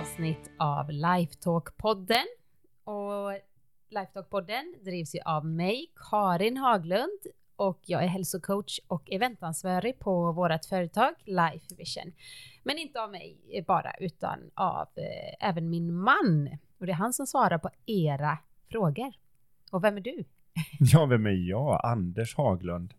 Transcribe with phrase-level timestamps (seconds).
[0.00, 2.24] avsnitt av Lifetalk-podden.
[2.84, 3.32] Och
[3.90, 7.20] Lifetalk-podden drivs ju av mig, Karin Haglund,
[7.56, 12.12] och jag är hälsocoach och eventansvarig på vårt företag Life Vision.
[12.62, 16.58] Men inte av mig bara, utan av eh, även min man.
[16.78, 18.38] Och det är han som svarar på era
[18.70, 19.12] frågor.
[19.70, 20.24] Och vem är du?
[20.78, 21.80] Ja, vem är jag?
[21.84, 22.94] Anders Haglund.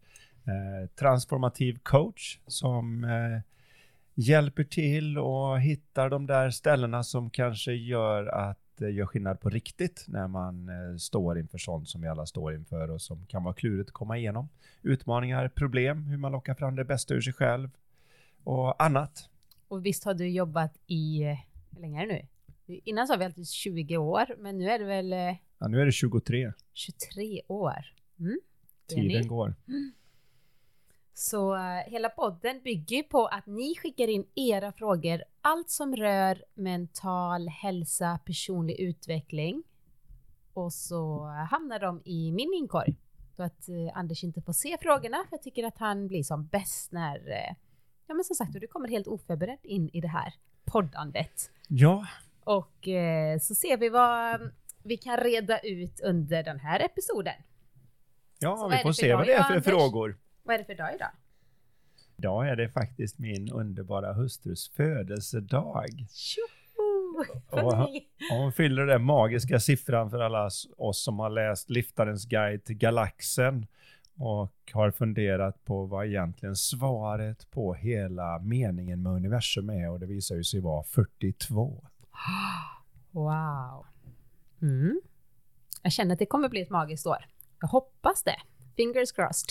[0.45, 3.41] Eh, transformativ coach som eh,
[4.19, 10.05] hjälper till och hittar de där ställena som kanske gör att gör skillnad på riktigt
[10.07, 13.53] när man eh, står inför sånt som vi alla står inför och som kan vara
[13.53, 14.49] klurigt att komma igenom.
[14.81, 17.69] Utmaningar, problem, hur man lockar fram det bästa ur sig själv
[18.43, 19.29] och annat.
[19.67, 21.38] Och visst har du jobbat i, eh,
[21.72, 22.79] hur länge är det nu?
[22.83, 25.13] Innan sa vi alltid 20 år, men nu är det väl?
[25.13, 26.53] eh, Ja, nu är det 23.
[26.73, 27.94] 23 år.
[28.19, 28.39] Mm.
[28.88, 29.55] Tiden går.
[31.20, 36.44] Så eh, hela podden bygger på att ni skickar in era frågor, allt som rör
[36.53, 39.64] mental hälsa, personlig utveckling.
[40.53, 42.95] Och så hamnar de i min inkorg.
[43.36, 46.47] Så att eh, Anders inte får se frågorna, för jag tycker att han blir som
[46.47, 47.56] bäst när, eh,
[48.08, 50.34] ja men som sagt, du kommer helt oförberedd in i det här
[50.66, 51.52] poddandet.
[51.67, 52.08] Ja,
[52.44, 52.88] Och
[53.42, 54.52] så ser vi vad
[54.84, 57.34] vi kan reda ut under den här episoden.
[58.40, 59.66] Så ja vad vi får för se vad det är för Anders?
[59.66, 60.17] frågor.
[60.50, 61.11] Vad är det för dag idag?
[62.17, 65.88] Idag är det faktiskt min underbara hustrus födelsedag.
[66.09, 67.25] Tjoho!
[67.50, 67.89] Och-
[68.31, 73.67] hon fyller den magiska siffran för alla oss som har läst Liftarens guide till galaxen
[74.16, 80.06] och har funderat på vad egentligen svaret på hela meningen med universum är och det
[80.06, 81.84] visar ju sig vara 42.
[83.11, 83.86] Wow.
[84.61, 85.02] Mm.
[85.84, 87.25] Jag känner att det kommer bli ett magiskt år.
[87.62, 88.35] Jag hoppas det.
[88.75, 89.50] Fingers crossed.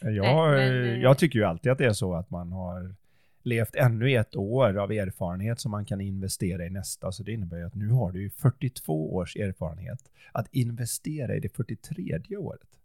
[0.00, 2.94] Jag, men, eh, jag tycker ju alltid att det är så att man har
[3.42, 7.12] levt ännu ett år av erfarenhet som man kan investera i nästa.
[7.12, 11.40] Så det innebär ju att nu har du ju 42 års erfarenhet att investera i
[11.40, 12.78] det 43 året.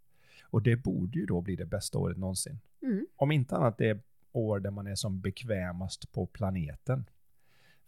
[0.44, 2.60] Och det borde ju då bli det bästa året någonsin.
[2.82, 3.06] Mm.
[3.16, 4.00] Om inte annat det
[4.32, 7.06] år där man är som bekvämast på planeten.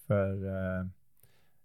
[0.08, 0.88] För eh,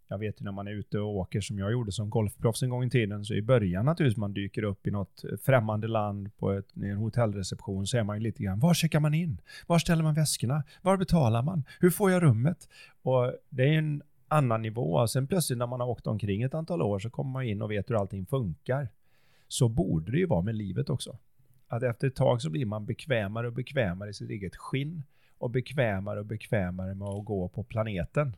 [0.08, 2.70] jag vet ju när man är ute och åker som jag gjorde som golfproffs en
[2.70, 6.36] gång i tiden, så i början naturligtvis man dyker upp i något eh, främmande land
[6.36, 9.41] på ett, en hotellreception så är man ju lite grann, var checkar man in?
[9.66, 10.62] Var ställer man väskorna?
[10.82, 11.64] Var betalar man?
[11.80, 12.69] Hur får jag rummet?
[13.02, 15.06] Och det är en annan nivå.
[15.06, 17.70] Sen plötsligt när man har åkt omkring ett antal år så kommer man in och
[17.70, 18.88] vet hur allting funkar.
[19.48, 21.19] Så borde det ju vara med livet också.
[21.69, 25.02] Att efter ett tag så blir man bekvämare och bekvämare i sitt eget skinn
[25.38, 28.36] och bekvämare och bekvämare med att gå på planeten.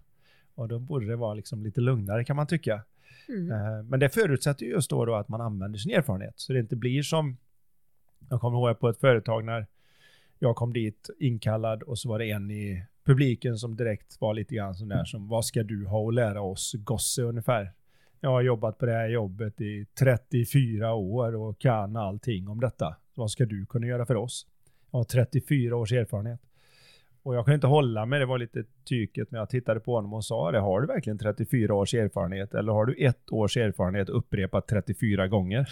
[0.60, 2.82] Och då borde det vara liksom lite lugnare kan man tycka.
[3.28, 3.50] Mm.
[3.50, 6.34] Eh, Men det förutsätter ju just då, då att man använder sin erfarenhet.
[6.36, 7.36] Så det inte blir som,
[8.28, 9.66] jag kommer ihåg på ett företag när
[10.38, 14.54] jag kom dit inkallad och så var det en i publiken som direkt var lite
[14.54, 17.72] grann sån där som, vad ska du ha att lära oss gosse ungefär?
[18.20, 22.96] Jag har jobbat på det här jobbet i 34 år och kan allting om detta.
[23.14, 24.46] Vad ska du kunna göra för oss?
[24.90, 26.40] Jag har 34 års erfarenhet.
[27.22, 30.12] Och jag kunde inte hålla mig, det var lite tyket, men jag tittade på honom
[30.14, 34.08] och sa det, har du verkligen 34 års erfarenhet eller har du ett års erfarenhet
[34.08, 35.68] upprepat 34 gånger?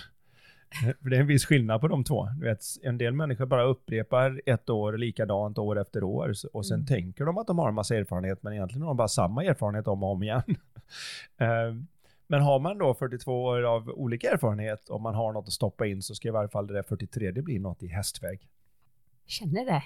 [1.02, 2.28] För det är en viss skillnad på de två.
[2.40, 6.74] Du vet, en del människor bara upprepar ett år likadant år efter år och sen
[6.76, 6.86] Mm.
[6.86, 9.88] tänker de att de har en massa erfarenhet men egentligen har de bara samma erfarenhet
[9.88, 10.42] om och om igen.
[11.40, 11.74] Eh,
[12.26, 15.86] men har man då 42 år av olika erfarenhet och man har något att stoppa
[15.86, 18.48] in så ska i varje fall det där 43 det bli något i hästväg.
[19.26, 19.82] Känner det.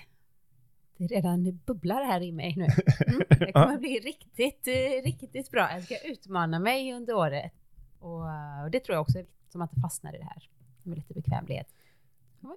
[1.09, 2.65] Det redan bubblar här i mig nu.
[3.07, 3.23] Mm.
[3.39, 5.69] Det kommer bli riktigt, eh, riktigt bra.
[5.73, 7.53] Jag ska utmana mig under året.
[7.99, 8.21] Och,
[8.65, 9.19] och det tror jag också
[9.49, 10.49] som att inte fastnar i det här
[10.83, 11.67] med lite bekvämlighet.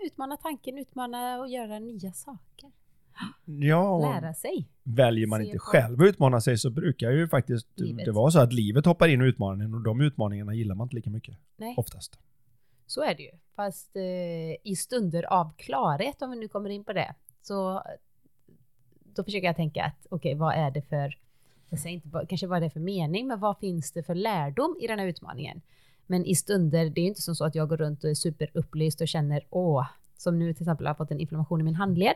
[0.06, 2.72] Utmana tanken, utmana och göra nya saker.
[3.46, 4.68] Ja, Lära sig.
[4.84, 8.06] väljer man Se inte på- själv att utmana sig så brukar ju faktiskt Livet.
[8.06, 10.86] det vara så att livet hoppar in och utmanar en och de utmaningarna gillar man
[10.86, 11.38] inte lika mycket.
[11.58, 12.20] Nej, Oftast.
[12.86, 13.32] så är det ju.
[13.56, 14.02] Fast eh,
[14.72, 17.84] i stunder av klarhet, om vi nu kommer in på det, så
[19.16, 21.18] då försöker jag tänka att okej, vad är det för,
[21.70, 24.78] jag säger inte kanske vad är det för mening, men vad finns det för lärdom
[24.82, 25.62] i den här utmaningen?
[26.08, 28.14] Men i stunder, det är ju inte som så att jag går runt och är
[28.14, 29.86] superupplyst och känner åh,
[30.18, 32.16] som nu till exempel har jag fått en inflammation i min handled.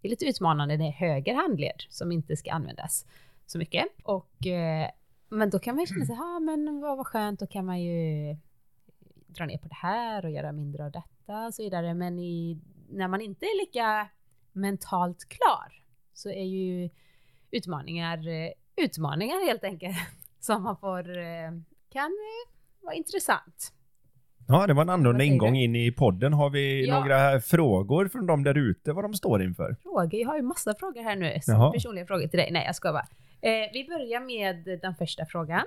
[0.00, 3.06] Det är lite utmanande, det är höger handled som inte ska användas
[3.46, 3.86] så mycket.
[4.02, 4.90] Och, eh,
[5.28, 7.82] men då kan man ju känna sig, ja men vad, vad skönt, då kan man
[7.82, 8.36] ju
[9.26, 11.94] dra ner på det här och göra mindre av detta och så vidare.
[11.94, 12.58] Men i,
[12.88, 14.08] när man inte är lika
[14.52, 15.67] mentalt klar
[16.18, 16.90] så är ju
[17.50, 18.50] utmaningar eh,
[18.84, 19.96] utmaningar helt enkelt
[20.40, 21.50] som man får eh,
[21.92, 22.52] kan eh,
[22.84, 23.72] vara intressant.
[24.48, 26.32] Ja, det var en annorlunda ingång in i podden.
[26.32, 27.00] Har vi Ja.
[27.00, 29.76] några frågor från de där ute vad de står inför?
[29.82, 32.48] Frågor, jag har ju massa frågor här nu, så personliga frågor till dig.
[32.52, 33.06] Nej, jag ska bara.
[33.40, 35.64] Eh, vi börjar med den första frågan.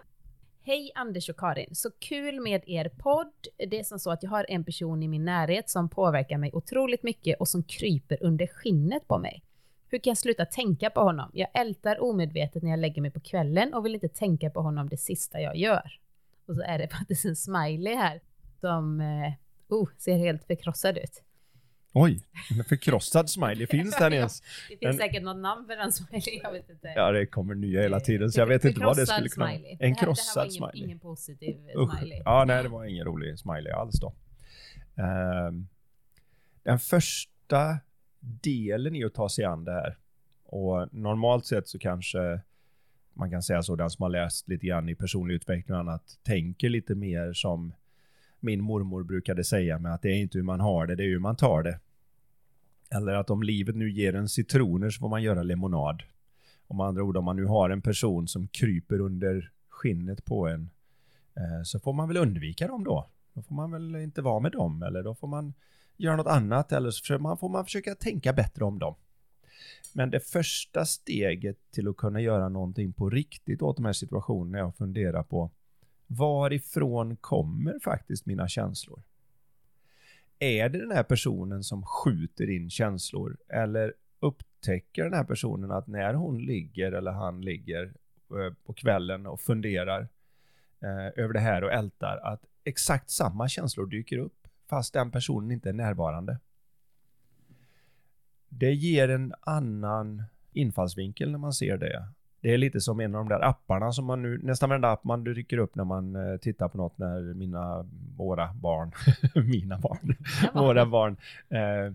[0.63, 3.33] Hej Anders och Karin, så kul med er podd.
[3.69, 6.49] Det är som så att jag har en person i min närhet som påverkar mig
[6.53, 9.43] otroligt mycket och som kryper under skinnet på mig.
[9.91, 11.31] Hur kan jag sluta tänka på honom?
[11.33, 14.89] Jag ältar omedvetet när jag lägger mig på kvällen och vill inte tänka på honom
[14.89, 15.99] det sista jag gör.
[16.45, 18.21] Och så är det faktiskt en smiley här
[18.59, 19.33] som eh,
[19.67, 21.23] oh, ser helt förkrossad ut.
[21.93, 22.23] Oj,
[22.57, 24.41] en förkrossad smiley, finns den ens?
[24.69, 24.97] Det finns en...
[24.97, 26.93] säkert något namn för den smiley, jag vet inte.
[26.95, 29.57] Ja, det kommer nya hela tiden, så jag vet inte vad det skulle kunna vara.
[29.79, 31.97] En krossad det här var ingen, ingen positiv Usch.
[31.97, 32.21] smiley.
[32.25, 34.13] Ja, nej, det var ingen rolig smiley alls då.
[34.95, 35.67] Um,
[36.63, 37.79] den första
[38.21, 39.97] delen i att ta sig an det här,
[40.45, 42.41] och normalt sett så kanske
[43.13, 46.19] man kan säga så, den som har läst lite grann i personlig utveckling och annat,
[46.23, 47.73] tänker lite mer som
[48.39, 51.07] min mormor brukade säga med att det är inte hur man har det, det är
[51.07, 51.79] hur man tar det.
[52.89, 56.03] Eller att om livet nu ger en citroner så får man göra lemonad.
[56.67, 60.69] Om andra ord, om man nu har en person som kryper under skinnet på en
[61.35, 63.07] eh, så får man väl undvika dem då.
[63.33, 65.53] Då får man väl inte vara med dem eller då får man
[66.01, 68.95] göra något annat eller så får man försöka tänka bättre om dem.
[69.93, 74.59] Men det första steget till att kunna göra någonting på riktigt åt de här situationerna
[74.59, 75.51] är att fundera på
[76.07, 79.03] varifrån kommer faktiskt mina känslor?
[80.39, 85.87] Är det den här personen som skjuter in känslor eller upptäcker den här personen att
[85.87, 87.83] när hon ligger eller han ligger
[88.29, 90.01] eh, på kvällen och funderar
[90.79, 94.40] eh, över det här och ältar att exakt samma känslor dyker upp
[94.71, 96.37] fast den personen inte är närvarande.
[98.49, 100.23] Det ger en annan
[100.53, 102.07] infallsvinkel när man ser det.
[102.41, 105.03] Det är lite som en av de där apparna som man nu, nästan varenda app
[105.03, 108.91] man dyker upp när man eh, tittar på något när mina, våra barn,
[109.49, 110.15] mina barn,
[110.53, 111.17] våra barn
[111.49, 111.93] eh,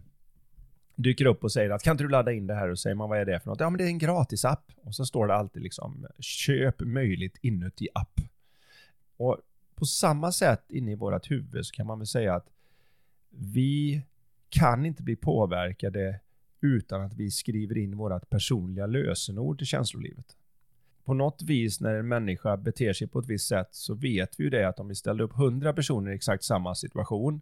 [0.94, 3.08] dyker upp och säger att kan inte du ladda in det här och säger man
[3.08, 3.61] vad är det för något?
[3.61, 7.88] Ja men det är en gratisapp och så står det alltid liksom köp möjligt inuti
[7.94, 8.20] app.
[9.17, 9.38] Och
[9.75, 12.46] på samma sätt inne i vårat huvud så kan man väl säga att
[13.38, 14.03] vi
[14.49, 16.21] kan inte bli påverkade
[16.61, 20.37] utan att vi skriver in vårt personliga lösenord till känslolivet.
[21.05, 24.44] På något vis när en människa beter sig på ett visst sätt så vet vi
[24.44, 27.41] ju det att om vi ställde upp hundra personer i exakt samma situation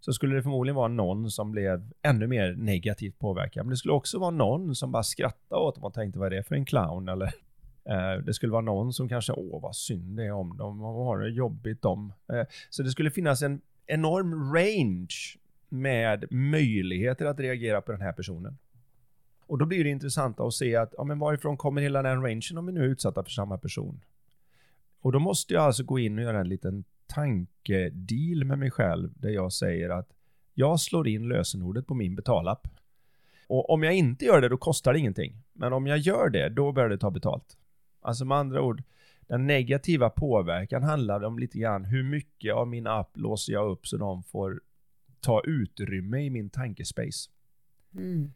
[0.00, 3.66] så skulle det förmodligen vara någon som blev ännu mer negativt påverkad.
[3.66, 6.36] Men det skulle också vara någon som bara skrattade åt dem och tänkte vad är
[6.36, 7.26] det för en clown eller
[7.84, 11.06] eh, det skulle vara någon som kanske, åh vad synd det är om dem, vad
[11.06, 12.12] har det jobbigt om?
[12.32, 13.60] Eh, så det skulle finnas en
[13.92, 18.58] enorm range med möjligheter att reagera på den här personen.
[19.46, 22.58] Och då blir det intressant att se att, ja men varifrån kommer hela den rangen
[22.58, 24.00] om vi nu är utsatta för samma person?
[25.00, 29.10] Och då måste jag alltså gå in och göra en liten tankedeal med mig själv
[29.14, 30.08] där jag säger att
[30.54, 32.68] jag slår in lösenordet på min betalapp.
[33.46, 35.36] Och om jag inte gör det, då kostar det ingenting.
[35.52, 37.56] Men om jag gör det, då börjar det ta betalt.
[38.00, 38.82] Alltså med andra ord,
[39.32, 43.86] den negativa påverkan handlar om lite grann hur mycket av min app låser jag upp
[43.86, 44.60] så de får
[45.20, 47.30] ta utrymme i min tankespace.
[47.94, 48.32] Mm.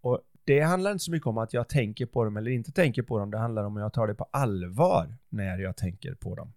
[0.00, 3.02] Och det handlar inte så mycket om att jag tänker på dem eller inte tänker
[3.02, 3.30] på dem.
[3.30, 6.52] Det handlar om att jag tar det på allvar när jag tänker på dem.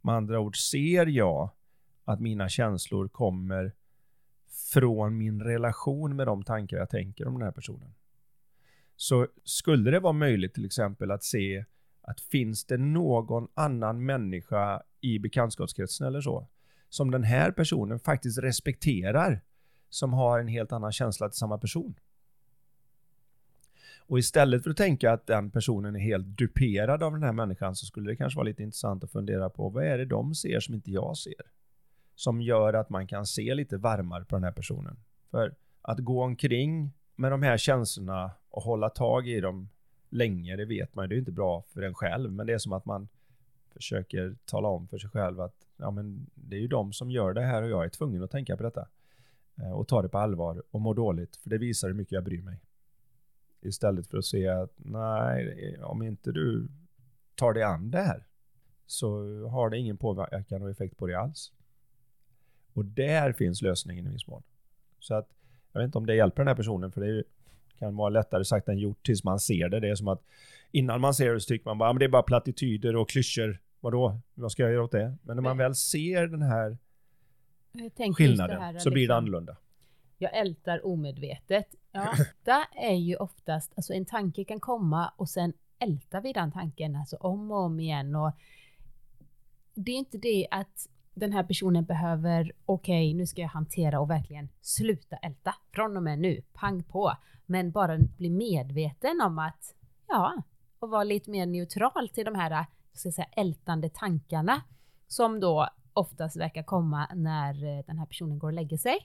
[0.00, 1.50] Med andra ord, ser jag
[2.04, 3.72] att mina känslor kommer
[4.72, 7.94] från min relation med de tankar jag tänker om den här personen.
[8.96, 11.64] Så skulle det vara möjligt till exempel att se
[12.06, 16.48] att finns det någon annan människa i bekantskapskretsen eller så
[16.88, 19.40] som den här personen faktiskt respekterar
[19.90, 21.94] som har en helt annan känsla till samma person.
[24.08, 27.76] Och istället för att tänka att den personen är helt duperad av den här människan
[27.76, 30.60] så skulle det kanske vara lite intressant att fundera på vad är det de ser
[30.60, 31.42] som inte jag ser?
[32.14, 34.96] Som gör att man kan se lite varmare på den här personen.
[35.30, 39.68] För att gå omkring med de här känslorna och hålla tag i dem
[40.16, 42.58] länge, det vet man ju, det är inte bra för en själv, men det är
[42.58, 43.08] som att man
[43.72, 47.32] försöker tala om för sig själv att ja, men det är ju de som gör
[47.32, 48.88] det här och jag är tvungen att tänka på detta.
[49.56, 52.24] Eh, och ta det på allvar och må dåligt, för det visar hur mycket jag
[52.24, 52.60] bryr mig.
[53.60, 56.68] Istället för att se att nej, om inte du
[57.34, 58.26] tar dig an det här
[58.86, 59.08] så
[59.48, 61.52] har det ingen påverkan och effekt på dig alls.
[62.72, 64.42] Och där finns lösningen i viss mån.
[64.98, 65.28] Så att
[65.72, 67.24] jag vet inte om det hjälper den här personen för det är, ju
[67.78, 69.80] kan vara lättare sagt än gjort tills man ser det.
[69.80, 70.22] Det är som att
[70.70, 73.58] innan man ser det så tycker man bara, men det är bara plattityder och klyschor.
[73.80, 74.20] Vadå?
[74.34, 75.16] Vad ska jag göra åt det?
[75.22, 76.78] Men när man väl ser den här
[78.16, 79.56] skillnaden här, så liksom, blir det liksom- annorlunda.
[80.18, 81.74] Jag ältar omedvetet.
[81.92, 82.14] Ja,
[82.44, 86.96] det är ju oftast, alltså en tanke kan komma och sen ältar vi den tanken
[86.96, 88.32] alltså om och om igen och
[89.74, 94.00] det är inte det att den här personen behöver, okej okay, nu ska jag hantera
[94.00, 97.12] och verkligen sluta älta från och med nu, pang på.
[97.46, 99.74] Men bara bli medveten om att
[100.08, 100.42] ja,
[100.78, 104.62] och vara lite mer neutral till de här eh, ska säga, ältande tankarna
[105.06, 108.98] som då oftast verkar komma när eh, den här personen går och lägger sig.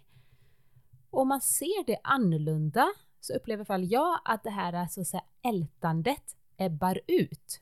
[1.10, 2.88] Och om man ser det annorlunda
[3.20, 7.00] så upplever i alla fall jag att det här eh, så att säga, ältandet ebbar
[7.08, 7.62] ut.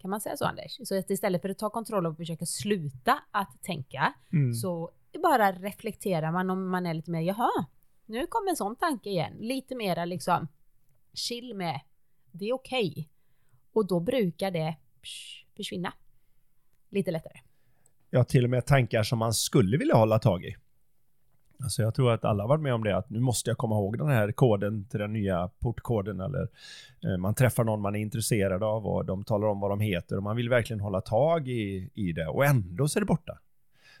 [0.00, 0.78] Kan man säga så Anders?
[0.84, 4.54] Så att istället för att ta kontroll och försöka sluta att tänka Mm.
[4.54, 4.90] så
[5.22, 7.50] bara reflekterar man om man är lite mer, jaha,
[8.06, 9.32] nu kom en sån tanke igen.
[9.40, 10.48] Lite mera liksom
[11.14, 11.80] chill med,
[12.32, 13.08] det är okej.
[13.72, 14.76] Och då brukar det
[15.56, 15.92] försvinna.
[16.88, 17.38] Lite lättare.
[18.10, 20.56] Ja, till och med tankar som man skulle vilja hålla tag i.
[21.62, 23.98] Alltså jag tror att alla varit med om det, att nu måste jag komma ihåg
[23.98, 26.48] den här koden till den nya portkoden eller
[27.04, 30.16] eh, man träffar någon man är intresserad av och de talar om vad de heter
[30.16, 33.38] och man vill verkligen hålla tag i, i det och ändå så är det borta.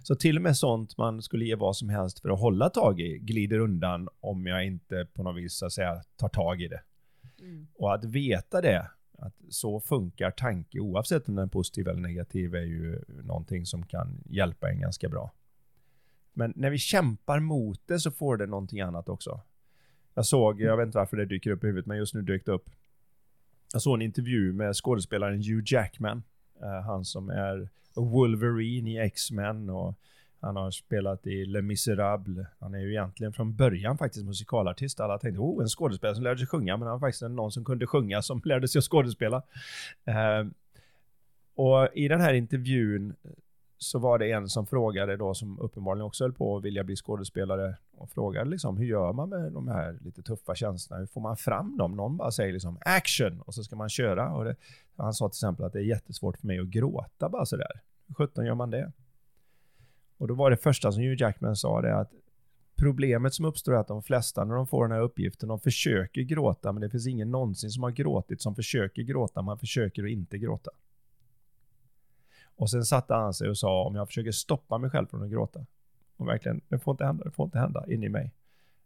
[0.02, 3.00] Så till och med sånt man skulle ge vad som helst för att hålla tag
[3.00, 6.68] i glider undan om jag inte på något vis så att säga tar tag i
[6.68, 6.80] det.
[7.74, 12.54] Och att veta det, att så funkar tanke oavsett om den är positiv eller negativ
[12.54, 15.32] är ju någonting som kan hjälpa en ganska bra.
[16.32, 19.40] Men när vi kämpar mot det så får det någonting annat också.
[20.14, 22.46] Jag såg, jag vet inte varför det dyker upp i huvudet, men just nu dök
[22.46, 22.70] det upp.
[23.72, 26.22] Jag såg en intervju med skådespelaren Hugh Jackman.
[26.62, 29.94] Uh, han som är Wolverine i X-Men och
[30.40, 32.46] han har spelat i Les Misérables.
[32.58, 35.00] Han är ju egentligen från början faktiskt musikalartist.
[35.00, 37.64] Alla tänkte, oh, en skådespelare som lärde sig sjunga, men han var faktiskt någon som
[37.64, 39.42] kunde sjunga som lärde sig att skådespela.
[40.08, 40.50] Uh,
[41.54, 43.14] och i den här intervjun
[43.82, 46.96] så var det en som frågade då, som uppenbarligen också höll på att vilja bli
[46.96, 51.00] skådespelare, och frågade liksom, hur gör man med de här lite tuffa känslorna?
[51.00, 51.96] Hur får man fram dem?
[51.96, 54.32] Någon bara säger liksom action, och så ska man köra.
[54.32, 54.56] Och det,
[54.96, 57.80] han sa till exempel att det är jättesvårt för mig att gråta bara sådär.
[58.06, 58.92] Hur sjutton gör man det?
[60.18, 62.12] Och då var det första som Hugh Jackman sa det att
[62.76, 66.22] problemet som uppstår är att de flesta när de får den här uppgiften, de försöker
[66.22, 70.10] gråta, men det finns ingen någonsin som har gråtit som försöker gråta, man försöker att
[70.10, 70.70] inte gråta.
[72.60, 75.30] Och sen satte han sig och sa om jag försöker stoppa mig själv från att
[75.30, 75.66] gråta,
[76.16, 78.34] och verkligen, det får inte hända, det får inte hända in i mig.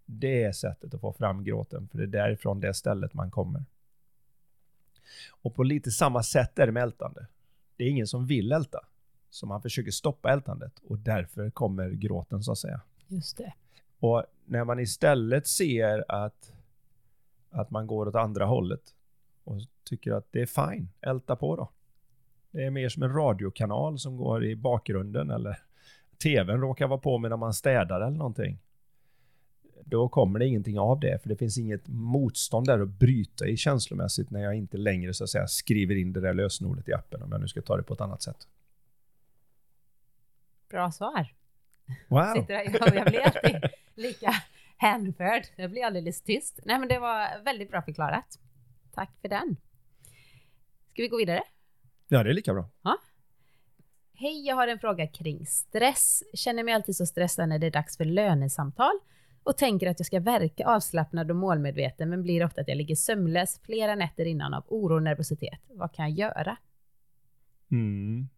[0.07, 3.65] Det är sättet att få fram gråten, för det är därifrån det stället man kommer.
[5.31, 7.27] Och på lite samma sätt är det med ältande.
[7.77, 8.81] Det är ingen som vill älta,
[9.31, 12.81] så man försöker stoppa ältandet och därför kommer gråten så att säga.
[13.07, 13.53] Just det.
[13.99, 16.53] Och när man istället ser att,
[17.51, 18.95] att man går åt andra hållet
[19.45, 21.71] och tycker att det är fine, älta på då.
[22.55, 25.59] Det är mer som en radiokanal som går i bakgrunden eller
[26.23, 28.59] tvn råkar vara på medan man städar eller någonting.
[29.85, 33.57] Då kommer det ingenting av det, för det finns inget motstånd där att bryta i
[33.57, 37.23] känslomässigt när jag inte längre så att säga skriver in det där lösenordet i appen,
[37.23, 38.49] om jag nu ska ta det på ett annat sätt.
[40.69, 41.35] Bra svar.
[42.09, 42.35] Wow!
[42.35, 44.31] Sitter jag, jag blir alltid lika
[44.77, 45.43] hänförd.
[45.57, 46.61] Jag blir alldeles tyst.
[46.65, 48.39] Nej men det var väldigt bra förklarat.
[48.93, 49.57] Tack för den.
[50.93, 51.43] Ska vi gå vidare?
[52.15, 52.69] Ja, det är lika bra.
[54.15, 56.23] Hej, jag har en fråga kring stress.
[56.35, 58.93] Känner mig alltid så stressad när det är dags för lönesamtal
[59.43, 62.95] och tänker att jag ska verka avslappnad och målmedveten men blir ofta att jag ligger
[62.95, 65.61] sömnlös flera nätter innan av oro och nervositet.
[65.69, 66.57] Vad kan jag göra?
[67.71, 68.29] Mm.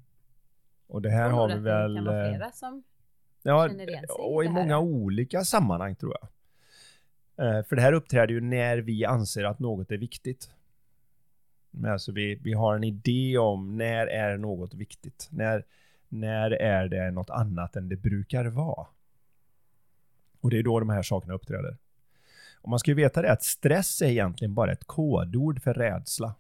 [0.86, 1.94] Och det här har vi väl...
[1.94, 2.82] Det kan vara eh, flera som
[3.42, 6.28] Ja, känner igen sig och i många olika sammanhang tror jag.
[7.58, 10.50] Eh, För det här uppträder ju när vi anser att något är viktigt.
[11.78, 15.28] Men alltså vi, vi har en idé om när är något viktigt?
[15.30, 15.64] När,
[16.08, 18.86] när är det något annat än det brukar vara?
[20.40, 21.76] Och det är då de här sakerna uppträder.
[22.60, 26.34] Och man ska ju veta det att stress är egentligen bara ett kodord för rädsla.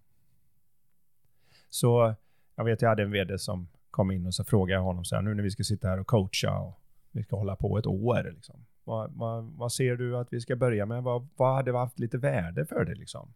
[1.68, 2.14] Så
[2.54, 5.14] jag vet, jag hade en vd som kom in och så frågade jag honom så
[5.14, 6.80] här, nu när vi ska sitta här och coacha och
[7.12, 8.66] vi ska hålla på ett år liksom.
[8.84, 11.02] Vad, vad, vad ser du att vi ska börja med?
[11.02, 13.32] Vad, vad hade haft lite värde för det liksom?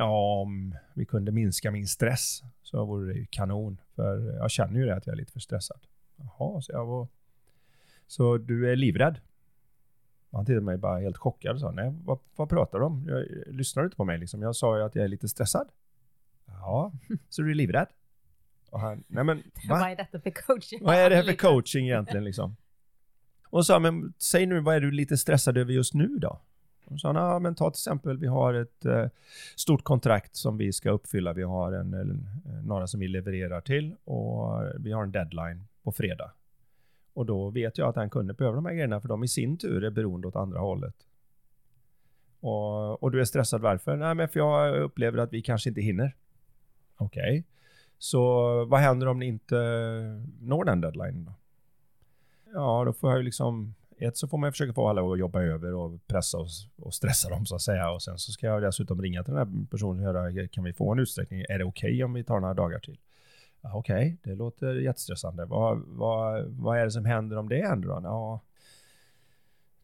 [0.00, 3.80] Ja, om vi kunde minska min stress så vore det ju kanon.
[3.94, 5.80] För jag känner ju det att jag är lite för stressad.
[6.16, 7.08] Jaha, så jag var...
[8.06, 9.20] Så du är livrädd?
[10.32, 13.06] Han tittade på mig bara helt chockad och sa, nej, vad, vad pratar du om?
[13.08, 14.42] Jag, lyssnar du inte på mig liksom?
[14.42, 15.68] Jag sa ju att jag är lite stressad.
[16.46, 16.92] Ja,
[17.28, 17.88] så du är livrädd?
[18.70, 19.36] Och han, nej men,
[19.68, 19.78] va?
[19.80, 20.78] Vad är detta för coaching?
[20.82, 22.56] Vad är det här för coaching egentligen liksom?
[23.50, 26.40] Och sa, men säg nu, vad är du lite stressad över just nu då?
[26.88, 29.06] De sa ja men ta till exempel, vi har ett eh,
[29.56, 31.32] stort kontrakt som vi ska uppfylla.
[31.32, 35.64] Vi har en, en, eh, några som vi levererar till och vi har en deadline
[35.82, 36.32] på fredag.
[37.12, 39.58] Och då vet jag att den kunden behöver de här grejerna för de i sin
[39.58, 40.94] tur är beroende åt andra hållet.
[42.40, 43.96] Och, och du är stressad varför?
[43.96, 46.14] Nej men för jag upplever att vi kanske inte hinner.
[46.96, 47.44] Okej.
[47.98, 48.20] Så
[48.64, 49.56] vad händer om ni inte
[50.40, 51.32] når den deadlinen då?
[52.52, 55.42] Ja, då får jag ju liksom ett så får man försöka få alla att jobba
[55.42, 57.90] över och pressa och, och stressa dem så att säga.
[57.90, 60.72] Och sen så ska jag dessutom ringa till den här personen och höra, kan vi
[60.72, 61.44] få en utsträckning?
[61.48, 62.98] Är det okej okay om vi tar några dagar till?
[63.60, 65.44] Ja, okej, okay, det låter jättestressande.
[65.44, 68.00] Vad, vad, vad är det som händer om det händer då?
[68.04, 68.40] Ja,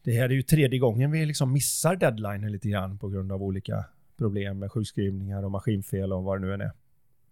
[0.03, 3.43] det här är ju tredje gången vi liksom missar deadlinen lite grann på grund av
[3.43, 3.85] olika
[4.17, 6.73] problem med sjukskrivningar och maskinfel och vad det nu än är.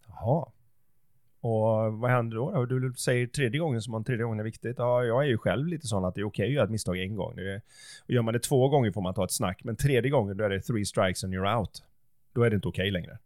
[0.06, 0.46] Jaha.
[1.42, 2.66] Och vad händer då?
[2.66, 4.78] Du säger tredje gången som om tredje gången är viktigt.
[4.78, 6.70] Ja, jag är ju själv lite sån att det är okej okay att göra ett
[6.70, 7.36] misstag en gång.
[7.36, 7.62] Det är,
[8.04, 10.44] och gör man det två gånger får man ta ett snack, men tredje gången då
[10.44, 11.82] är det three strikes and you're out.
[12.32, 13.18] Då är det inte okej okay längre.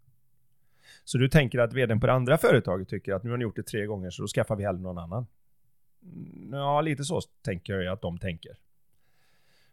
[1.05, 3.57] Så du tänker att vdn på det andra företaget tycker att nu har ni gjort
[3.57, 5.27] det tre gånger så då skaffar vi hellre någon annan.
[6.03, 8.57] Mm, ja, lite så tänker jag att de tänker.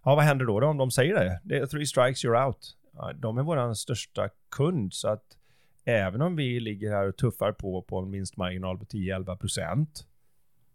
[0.04, 1.40] Ja, vad händer då, då om de säger det?
[1.44, 2.78] Det är three strikes, you're out.
[2.92, 5.38] Ja, de är vår största kund, så att
[5.86, 10.08] även om vi ligger här och tuffar på på en vinstmarginal på 10-11 procent.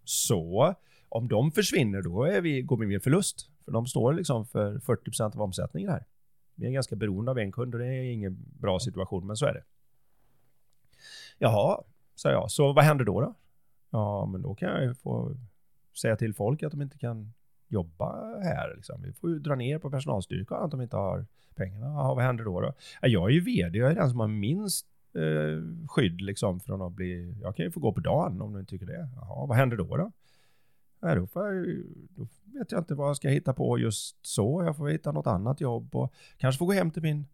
[0.05, 0.75] så
[1.09, 3.51] om de försvinner då är vi, går vi med förlust.
[3.65, 6.05] För de står liksom för 40 procent av omsättningen här.
[6.55, 9.47] Vi är ganska beroende av en kund och det är ingen bra situation, men så
[9.47, 9.63] är det.
[11.39, 11.83] Jaha,
[12.15, 12.51] sa jag.
[12.51, 13.21] Så vad händer då?
[13.21, 13.35] då?
[13.91, 15.37] Ja, men då kan jag ju få
[16.01, 17.33] säga till folk att de inte kan
[17.69, 18.75] jobba här.
[18.77, 19.03] Liksom.
[19.03, 21.87] Vi får ju dra ner på personalstyrkan att de inte har pengarna.
[21.87, 22.61] Ja, vad händer då?
[22.61, 22.73] då?
[23.03, 26.93] jag är ju vd, jag är den som har minst eh, skydd liksom från att
[26.93, 27.35] bli...
[27.43, 29.09] Jag kan ju få gå på dagen om du inte tycker det.
[29.17, 29.97] Jaha, vad händer då?
[29.97, 30.13] då?
[31.01, 31.67] Då, får jag,
[32.17, 34.63] då vet jag inte vad jag ska hitta på just så.
[34.65, 37.27] Jag får hitta något annat jobb och kanske få gå hem till min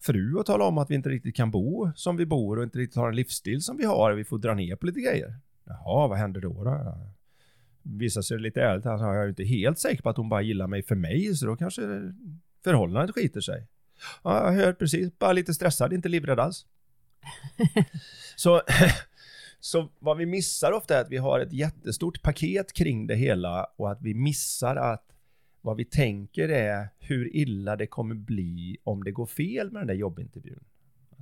[0.00, 2.78] fru och tala om att vi inte riktigt kan bo som vi bor och inte
[2.78, 4.12] riktigt har en livsstil som vi har.
[4.12, 5.36] Vi får dra ner på lite grejer.
[5.64, 6.64] Jaha, vad händer då?
[6.64, 6.96] då?
[7.82, 10.66] Visar sig lite ärligt, alltså, jag är inte helt säker på att hon bara gillar
[10.66, 11.82] mig för mig, så då kanske
[12.64, 13.66] förhållandet skiter sig.
[14.24, 16.66] Ja, jag hör precis, bara lite stressad, inte livrädd alls.
[18.36, 18.62] så,
[19.60, 23.64] så vad vi missar ofta är att vi har ett jättestort paket kring det hela
[23.76, 25.08] och att vi missar att
[25.60, 29.86] vad vi tänker är hur illa det kommer bli om det går fel med den
[29.86, 30.64] där jobbintervjun.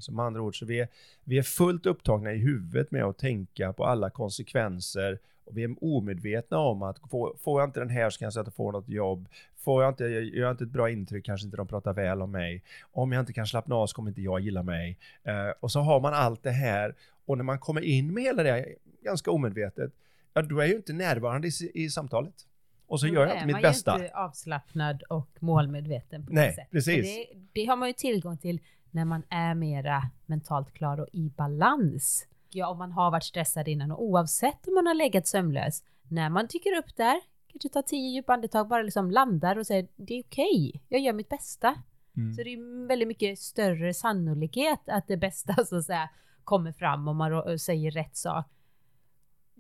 [0.01, 0.89] Alltså med andra ord, så vi är,
[1.25, 5.75] vi är fullt upptagna i huvudet med att tänka på alla konsekvenser och vi är
[5.81, 8.89] omedvetna om att får, får jag inte den här så kanske jag inte får något
[8.89, 9.29] jobb.
[9.57, 12.31] Får jag inte, gör jag inte ett bra intryck kanske inte de pratar väl om
[12.31, 12.63] mig.
[12.93, 14.99] Om jag inte kan slappna av så kommer inte jag gilla mig.
[15.29, 16.95] Uh, och så har man allt det här
[17.27, 18.67] och när man kommer in med hela det
[19.03, 19.93] ganska omedvetet,
[20.35, 22.47] ja då är jag ju inte närvarande i, i samtalet.
[22.87, 23.91] Och så gör jag inte mitt bästa.
[23.91, 26.71] Man är inte avslappnad och målmedveten på Nej, det sättet.
[26.71, 27.07] precis.
[27.07, 31.31] Det, det, har man ju tillgång till när man är mera mentalt klar och i
[31.37, 32.26] balans.
[32.50, 36.31] Ja, om man har varit stressad innan och oavsett om man har legat sömnlös, när
[36.31, 37.20] man tycker upp där,
[37.53, 41.00] kanske tar tio djupa andetag, bara liksom landar och säger det är okej, okay, jag
[41.00, 41.74] gör mitt bästa.
[42.16, 42.35] Mm.
[42.35, 46.11] Så det är väldigt mycket större sannolikhet att det bästa så att säga
[46.44, 48.46] kommer fram om man säger rätt sak.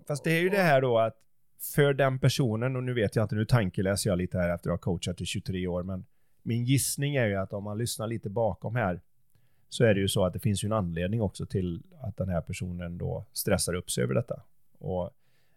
[0.08, 1.16] Fast det är ju det här då att
[1.74, 4.74] för den personen, och nu vet jag inte, nu tankeläser jag lite här efter att
[4.74, 6.06] ha coachat i 23 år, men
[6.42, 9.00] min gissning är ju att om man lyssnar lite bakom här,
[9.70, 12.28] så är det ju så att det finns ju en anledning också till att den
[12.28, 14.42] här personen då stressar upp sig över detta.
[14.78, 15.10] Och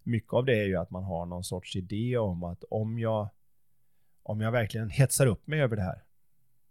[0.04, 3.28] mycket av det är ju att man har någon sorts idé om att om jag,
[4.24, 6.04] om jag verkligen hetsar upp mig över det här,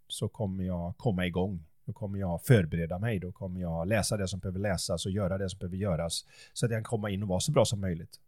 [0.07, 1.65] så kommer jag komma igång.
[1.85, 5.37] Då kommer jag förbereda mig, då kommer jag läsa det som behöver läsas och göra
[5.37, 7.81] det som behöver göras, så att jag kan komma in och vara så bra som
[7.81, 8.19] möjligt.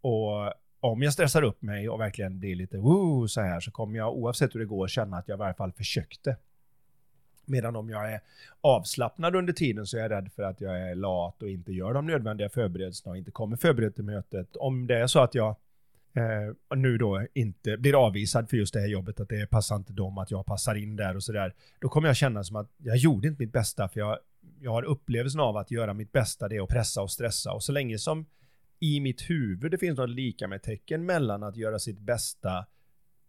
[0.00, 3.98] Och om jag stressar upp mig och verkligen blir lite woo så här så kommer
[3.98, 6.36] jag oavsett hur det går känna att jag i varje fall försökte.
[7.46, 8.20] Medan om jag är
[8.60, 11.94] avslappnad under tiden så är jag rädd för att jag är lat och inte gör
[11.94, 14.56] de nödvändiga förberedelserna och inte kommer förberedd till mötet.
[14.56, 15.56] Om det är så att jag
[16.14, 19.92] eh, nu då inte blir avvisad för just det här jobbet, att det passar inte
[19.92, 22.96] dem, att jag passar in där och sådär, då kommer jag känna som att jag
[22.96, 24.18] gjorde inte mitt bästa för jag,
[24.60, 27.62] jag har upplevelsen av att göra mitt bästa, det är att pressa och stressa och
[27.62, 28.26] så länge som
[28.80, 32.66] i mitt huvud det finns något lika med tecken mellan att göra sitt bästa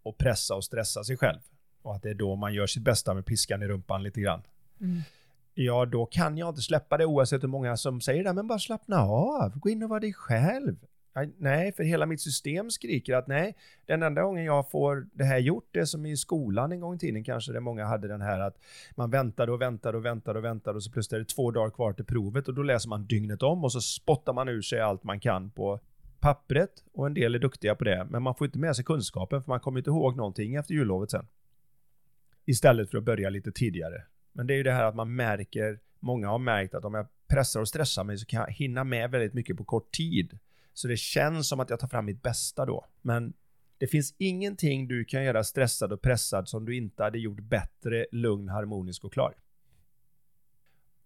[0.03, 1.39] och pressa och stressa sig själv.
[1.83, 4.41] Och att det är då man gör sitt bästa med piskan i rumpan lite grann.
[4.81, 5.01] Mm.
[5.53, 8.59] Ja, då kan jag inte släppa det oavsett hur många som säger det, men bara
[8.59, 10.75] slappna av, gå in och vara dig själv.
[11.37, 15.37] Nej, för hela mitt system skriker att nej, den enda gången jag får det här
[15.37, 18.39] gjort, det som i skolan en gång i tiden kanske det många hade den här
[18.39, 18.57] att
[18.95, 21.69] man väntade och väntade och väntade och väntade och så plötsligt är det två dagar
[21.69, 24.79] kvar till provet och då läser man dygnet om och så spottar man ur sig
[24.79, 25.79] allt man kan på
[26.19, 29.43] pappret och en del är duktiga på det, men man får inte med sig kunskapen
[29.43, 31.27] för man kommer inte ihåg någonting efter jullovet sen.
[32.45, 34.03] Istället för att börja lite tidigare.
[34.31, 37.07] Men det är ju det här att man märker, många har märkt att om jag
[37.27, 40.39] pressar och stressar mig så kan jag hinna med väldigt mycket på kort tid.
[40.73, 42.85] Så det känns som att jag tar fram mitt bästa då.
[43.01, 43.33] Men
[43.77, 48.05] det finns ingenting du kan göra stressad och pressad som du inte hade gjort bättre,
[48.11, 49.35] lugn, harmonisk och klar.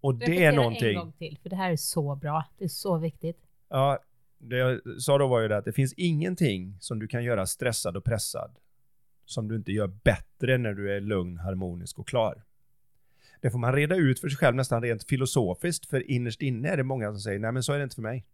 [0.02, 0.89] Och det Repetera är någonting...
[0.89, 2.45] en gång till, för det här är så bra.
[2.58, 3.38] Det är så viktigt.
[3.69, 4.00] Ja,
[4.38, 7.45] det jag sa då var ju det att det finns ingenting som du kan göra
[7.45, 8.60] stressad och pressad
[9.27, 12.43] som du inte gör bättre när du är lugn, harmonisk och klar.
[13.41, 16.77] Det får man reda ut för sig själv nästan rent filosofiskt, för innerst inne är
[16.77, 18.25] det många som säger nej men så är det inte för mig.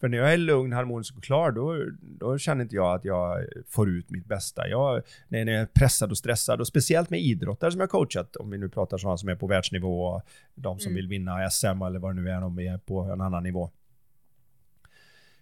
[0.00, 3.46] För när jag är lugn, harmonisk och klar, då, då känner inte jag att jag
[3.68, 4.68] får ut mitt bästa.
[4.68, 8.50] Jag, när jag är pressad och stressad, och speciellt med idrottare som jag coachat, om
[8.50, 10.22] vi nu pratar sådana som är på världsnivå, och
[10.54, 10.96] de som mm.
[10.96, 13.70] vill vinna SM eller vad det nu är, vi är på en annan nivå.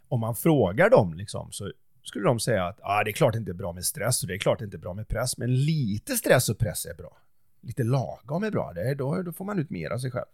[0.09, 3.39] Om man frågar dem liksom, så skulle de säga att ah, det är klart det
[3.39, 5.39] inte är bra med stress och det är klart det inte är bra med press,
[5.39, 7.17] men lite stress och press är bra.
[7.61, 10.27] Lite lagom är bra, det är, då, då får man ut mer av sig själv.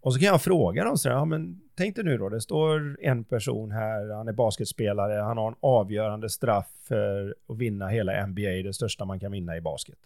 [0.00, 2.40] Och så kan jag fråga dem så här, ja, men tänk dig nu då, det
[2.40, 7.88] står en person här, han är basketspelare, han har en avgörande straff för att vinna
[7.88, 9.98] hela NBA, det största man kan vinna i basket.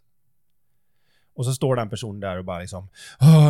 [1.39, 2.89] Och så står den personen där och bara liksom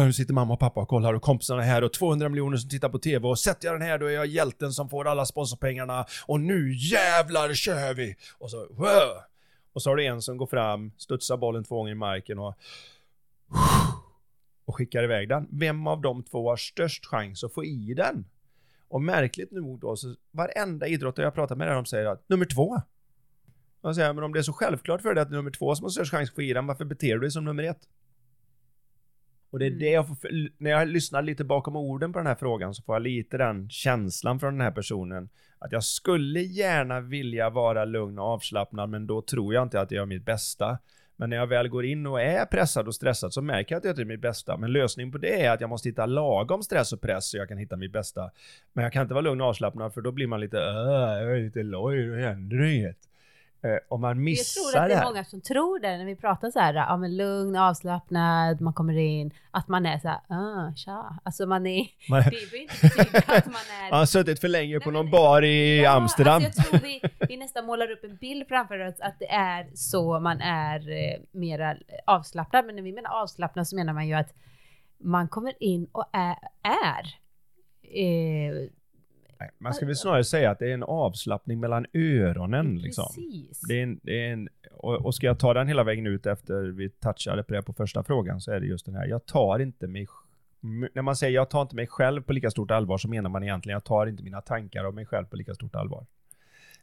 [0.04, 2.88] Nu sitter mamma och pappa och kollar och kompisarna här och 200 miljoner som tittar
[2.88, 6.06] på TV och sätter jag den här då är jag hjälten som får alla sponsorpengarna
[6.26, 8.16] och nu jävlar kör vi!
[8.38, 9.22] Och så wow.
[9.72, 12.58] Och så har du en som går fram, studsar bollen två gånger i marken och
[14.64, 15.48] och skickar iväg den.
[15.50, 18.24] Vem av de två har störst chans att få i den?
[18.88, 22.44] Och märkligt nog då, så varenda idrottare jag pratar med där de säger att nummer
[22.44, 22.82] två.
[23.82, 25.74] Man säger, men om det är så självklart för dig att det är nummer två
[25.74, 27.88] som har störst chans att få i den, varför beter du dig som nummer ett?
[29.50, 29.78] Och det är mm.
[29.78, 30.18] det jag får,
[30.58, 33.70] när jag lyssnar lite bakom orden på den här frågan så får jag lite den
[33.70, 35.28] känslan från den här personen.
[35.58, 39.90] Att jag skulle gärna vilja vara lugn och avslappnad men då tror jag inte att
[39.90, 40.78] jag gör mitt bästa.
[41.16, 43.84] Men när jag väl går in och är pressad och stressad så märker jag att
[43.84, 44.56] jag är mitt bästa.
[44.56, 47.48] Men lösningen på det är att jag måste hitta lagom stress och press så jag
[47.48, 48.30] kan hitta mitt bästa.
[48.72, 51.44] Men jag kan inte vara lugn och avslappnad för då blir man lite, jag är
[51.44, 53.07] lite loj, då händer det inget.
[53.62, 56.16] Eh, om man missar Jag tror att det är många som tror det när vi
[56.16, 60.20] pratar så här, ja men lugn, avslappnad, man kommer in, att man är så här,
[60.28, 61.18] ah, tja.
[61.22, 63.90] Alltså man är, man, det behöver inte betyda att man är...
[63.90, 66.44] Man har suttit för länge på någon bar i ja, Amsterdam.
[66.44, 69.66] Alltså jag tror vi, vi nästan målar upp en bild framför oss att det är
[69.74, 74.14] så man är eh, mera avslappnad, men när vi menar avslappnad så menar man ju
[74.14, 74.34] att
[74.98, 77.14] man kommer in och är, är
[77.82, 78.68] eh,
[79.40, 82.78] Nej, man ska väl snarare säga att det är en avslappning mellan öronen.
[82.78, 83.04] Liksom.
[83.06, 83.60] Precis.
[83.60, 86.26] Det är en, det är en, och, och ska jag ta den hela vägen ut
[86.26, 89.26] efter vi touchade på det på första frågan så är det just den här, jag
[89.26, 90.06] tar inte mig
[90.94, 93.42] när man säger jag tar inte mig själv på lika stort allvar så menar man
[93.42, 96.06] egentligen jag tar inte mina tankar om mig själv på lika stort allvar.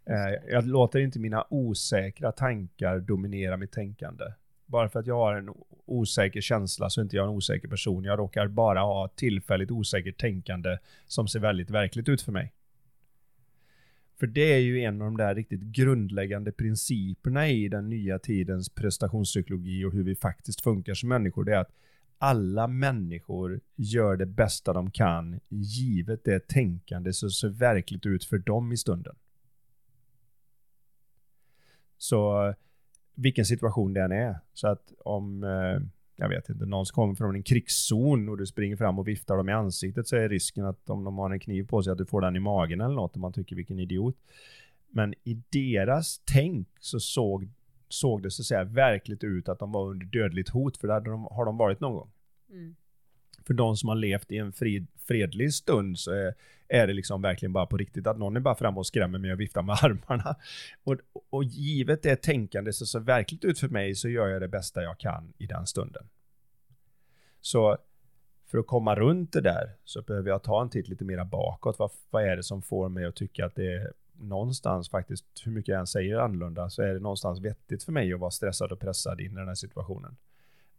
[0.06, 4.26] Eh, jag låter inte mina osäkra tankar dominera mitt tänkande.
[4.66, 5.50] Bara för att jag har en
[5.86, 8.04] osäker känsla så är inte jag en osäker person.
[8.04, 12.54] Jag råkar bara ha tillfälligt osäkert tänkande som ser väldigt verkligt ut för mig.
[14.20, 18.70] För det är ju en av de där riktigt grundläggande principerna i den nya tidens
[18.70, 21.44] prestationspsykologi och hur vi faktiskt funkar som människor.
[21.44, 21.76] Det är att
[22.18, 28.38] alla människor gör det bästa de kan givet det tänkande som ser verkligt ut för
[28.38, 29.16] dem i stunden.
[31.98, 32.54] Så
[33.16, 34.40] vilken situation det än är.
[34.54, 38.46] Så att om, eh, jag vet inte, någon som kommer från en krigszon och du
[38.46, 41.40] springer fram och viftar dem i ansiktet så är risken att om de har en
[41.40, 43.80] kniv på sig att du får den i magen eller något och man tycker vilken
[43.80, 44.16] idiot.
[44.90, 47.50] Men i deras tänk så såg,
[47.90, 50.94] såg det så att säga verkligt ut att de var under dödligt hot för det
[51.32, 52.10] har de varit någon gång.
[52.50, 52.76] Mm
[53.46, 56.34] för de som har levt i en frid, fredlig stund så är,
[56.68, 59.34] är, det liksom verkligen bara på riktigt att någon är bara framme och skrämmer mig
[59.34, 60.36] och viftar med armarna.
[60.84, 60.96] Och,
[61.30, 64.84] och givet det tänkande så ser verkligt ut för mig så gör jag det bästa
[64.84, 66.04] jag kan i den stunden.
[67.42, 67.78] Så
[68.48, 71.80] för att komma runt det där så behöver jag ta en titt lite mera bakåt.
[71.80, 75.52] Vad, vad är det som får mig att tycka att det är någonstans faktiskt, hur
[75.52, 78.72] mycket jag än säger annorlunda, så är det någonstans vettigt för mig att vara stressad
[78.72, 80.18] och pressad in i den här situationen.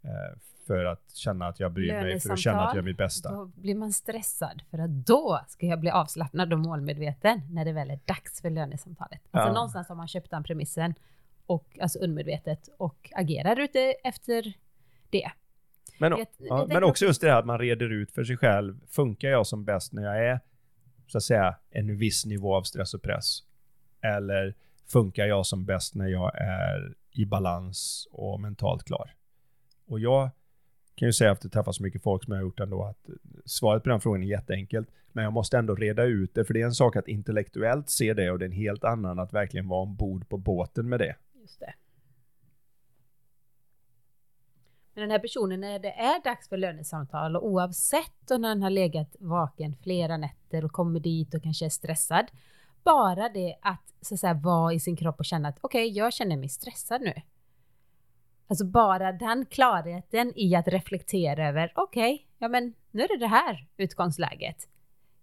[0.07, 2.97] Eh, för att känna att jag bryr mig, för att känna att jag är mitt
[2.97, 3.33] bästa.
[3.33, 7.73] Då blir man stressad, för att då ska jag bli avslappnad och målmedveten när det
[7.73, 9.21] väl är dags för lönesamtalet.
[9.31, 9.55] Alltså ja.
[9.55, 10.95] någonstans har man köpt den premissen,
[11.47, 14.53] och, alltså undermedvetet, och agerar ute efter
[15.11, 15.31] det.
[15.99, 18.81] Men, jag, ja, men också just det här att man reder ut för sig själv,
[18.89, 20.41] funkar jag som bäst när jag är,
[21.07, 23.39] så att säga, en viss nivå av stress och press?
[24.01, 24.55] Eller
[24.87, 29.15] funkar jag som bäst när jag är i balans och mentalt klar?
[29.87, 30.31] Och jag
[30.95, 33.09] kan ju säga efter att träffa så mycket folk som jag har gjort ändå att
[33.45, 34.89] svaret på den frågan är jätteenkelt.
[35.13, 38.15] Men jag måste ändå reda ut det, för det är en sak att intellektuellt se
[38.15, 41.17] det och det är en helt annan att verkligen vara ombord på båten med det.
[41.35, 41.75] Just det.
[44.95, 48.71] Men den här personen, när det är dags för lönesamtal och oavsett om den har
[48.71, 52.27] legat vaken flera nätter och kommer dit och kanske är stressad,
[52.85, 55.97] bara det att så att säga vara i sin kropp och känna att okej, okay,
[55.97, 57.15] jag känner mig stressad nu.
[58.49, 63.17] Alltså bara den klarheten i att reflektera över, okej, okay, ja men nu är det
[63.17, 64.69] det här utgångsläget.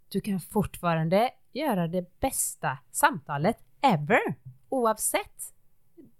[0.10, 4.36] Du kan fortfarande göra det bästa samtalet ever,
[4.70, 5.54] oavsett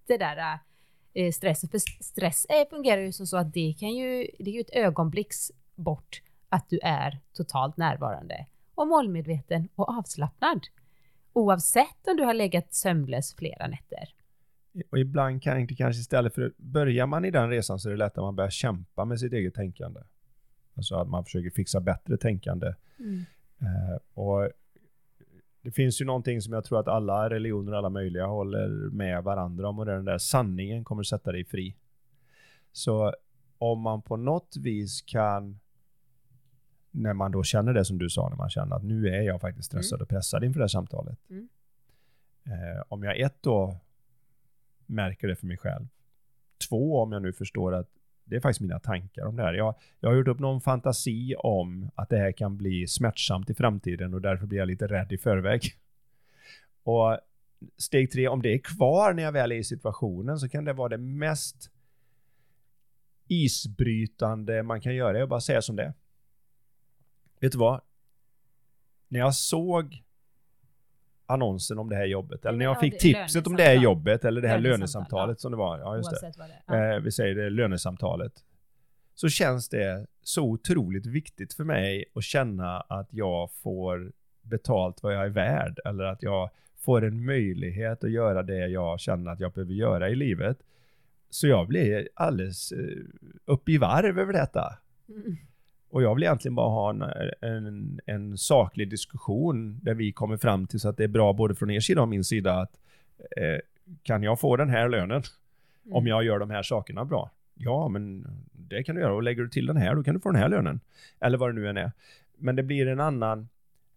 [0.06, 0.58] det där
[1.14, 1.68] eh, stressen.
[1.68, 4.74] För stress eh, fungerar ju som så att det kan ju, det är ju ett
[4.74, 10.66] ögonblicks bort att du är totalt närvarande och målmedveten och avslappnad.
[11.32, 14.14] Oavsett om du har legat sömnlös flera nätter.
[14.90, 17.98] Och ibland kan det kanske istället för, börjar man i den resan så är det
[17.98, 20.00] lätt att man börjar kämpa med sitt eget tänkande.
[20.76, 22.74] Alltså att man försöker fixa bättre tänkande.
[22.98, 23.24] Mm.
[23.60, 24.50] Eh, och
[25.62, 29.68] det finns ju någonting som jag tror att alla religioner, alla möjliga, håller med varandra
[29.68, 31.76] om och det är den där sanningen kommer sätta dig fri.
[32.72, 33.14] Så
[33.58, 35.60] om man på något vis kan,
[36.90, 39.40] när man då känner det som du sa, när man känner att nu är jag
[39.40, 40.02] faktiskt stressad mm.
[40.02, 41.18] och pressad inför det här samtalet.
[41.30, 41.48] Mm.
[42.46, 43.80] Eh, om jag ett då
[44.86, 45.86] märker det för mig själv.
[46.68, 47.88] Två, om jag nu förstår att
[48.24, 49.54] det är faktiskt mina tankar om det här.
[49.54, 53.54] Jag, jag har gjort upp någon fantasi om att det här kan bli smärtsamt i
[53.54, 55.60] framtiden och därför blir jag lite rädd i förväg.
[56.82, 57.18] Och
[57.76, 60.72] steg tre, om det är kvar när jag väl är i situationen så kan det
[60.72, 61.70] vara det mest
[63.28, 65.94] isbrytande man kan göra, Jag bara säga som det är.
[67.40, 67.80] Vet du vad?
[69.08, 70.03] När jag såg
[71.26, 72.44] annonsen om det här jobbet.
[72.44, 75.58] Eller när jag fick tipset om det här jobbet eller det här lönesamtalet som det
[75.58, 75.78] var.
[75.78, 76.32] Ja, just det.
[76.36, 76.62] det.
[76.66, 76.94] Ja.
[76.94, 78.32] Eh, vi säger det, lönesamtalet.
[79.14, 85.14] Så känns det så otroligt viktigt för mig att känna att jag får betalt vad
[85.14, 85.80] jag är värd.
[85.84, 90.08] Eller att jag får en möjlighet att göra det jag känner att jag behöver göra
[90.08, 90.58] i livet.
[91.30, 93.04] Så jag blir alldeles uh,
[93.44, 94.78] upp i varv över detta.
[95.08, 95.36] Mm.
[95.94, 97.02] Och jag vill egentligen bara ha en,
[97.40, 101.54] en, en, saklig diskussion där vi kommer fram till så att det är bra både
[101.54, 102.80] från er sida och min sida att
[103.36, 103.58] eh,
[104.02, 105.22] kan jag få den här lönen
[105.84, 105.96] mm.
[105.96, 107.30] om jag gör de här sakerna bra?
[107.54, 110.20] Ja, men det kan du göra och lägger du till den här då kan du
[110.20, 110.80] få den här lönen.
[111.20, 111.92] Eller vad det nu än är.
[112.36, 113.48] Men det blir en annan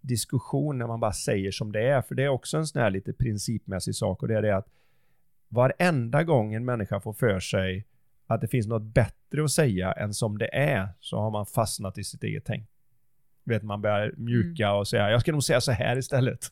[0.02, 2.90] diskussion när man bara säger som det är, för det är också en sån här
[2.90, 4.68] lite principmässig sak och det är det att
[5.50, 7.86] varenda gång en människa får för sig
[8.28, 11.98] att det finns något bättre att säga än som det är, så har man fastnat
[11.98, 12.70] i sitt eget tänk.
[13.44, 14.80] Vet, man börjar mjuka mm.
[14.80, 16.46] och säga, jag ska nog säga så här istället.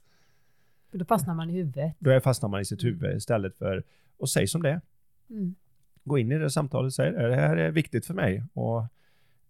[0.92, 1.96] För då fastnar man i huvudet.
[2.00, 2.94] Då fastnar man i sitt mm.
[2.94, 3.84] huvud istället för
[4.20, 4.82] att säga som det är.
[5.30, 5.56] Mm.
[6.04, 8.44] Gå in i det samtalet och säg det här är viktigt för mig.
[8.54, 8.84] Och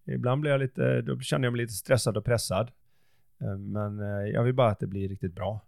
[0.04, 2.70] ibland blir jag lite, då känner jag mig lite stressad och pressad.
[3.40, 5.60] Eh, men eh, jag vill bara att det blir riktigt bra.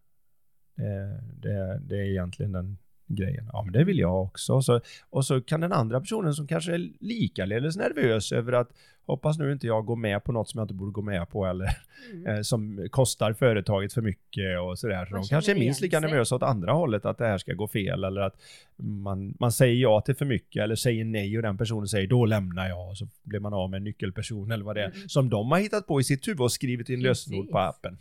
[0.75, 3.51] Det, det, det är egentligen den grejen.
[3.53, 4.55] Ja, men det vill jag också.
[4.55, 8.73] Och så, och så kan den andra personen som kanske är likaledes nervös över att
[9.09, 11.47] hoppas nu inte jag går med på något som jag inte borde gå med på
[11.47, 11.69] eller
[12.13, 12.27] mm.
[12.27, 15.07] eh, som kostar företaget för mycket och sådär.
[15.07, 17.69] Så de kanske är minst lika nervösa åt andra hållet att det här ska gå
[17.69, 18.37] fel eller att
[18.77, 22.25] man, man säger ja till för mycket eller säger nej och den personen säger då
[22.25, 25.09] lämnar jag och så blir man av med en nyckelperson eller vad det är mm.
[25.09, 27.97] som de har hittat på i sitt huvud och skrivit in lösenord på appen.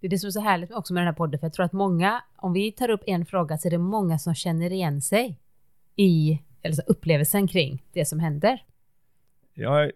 [0.00, 1.64] Det är det som är så härligt också med den här podden, för jag tror
[1.64, 5.02] att många, om vi tar upp en fråga, så är det många som känner igen
[5.02, 5.38] sig
[5.96, 8.64] i, eller så upplevelsen kring det som händer.
[9.54, 9.90] Ja,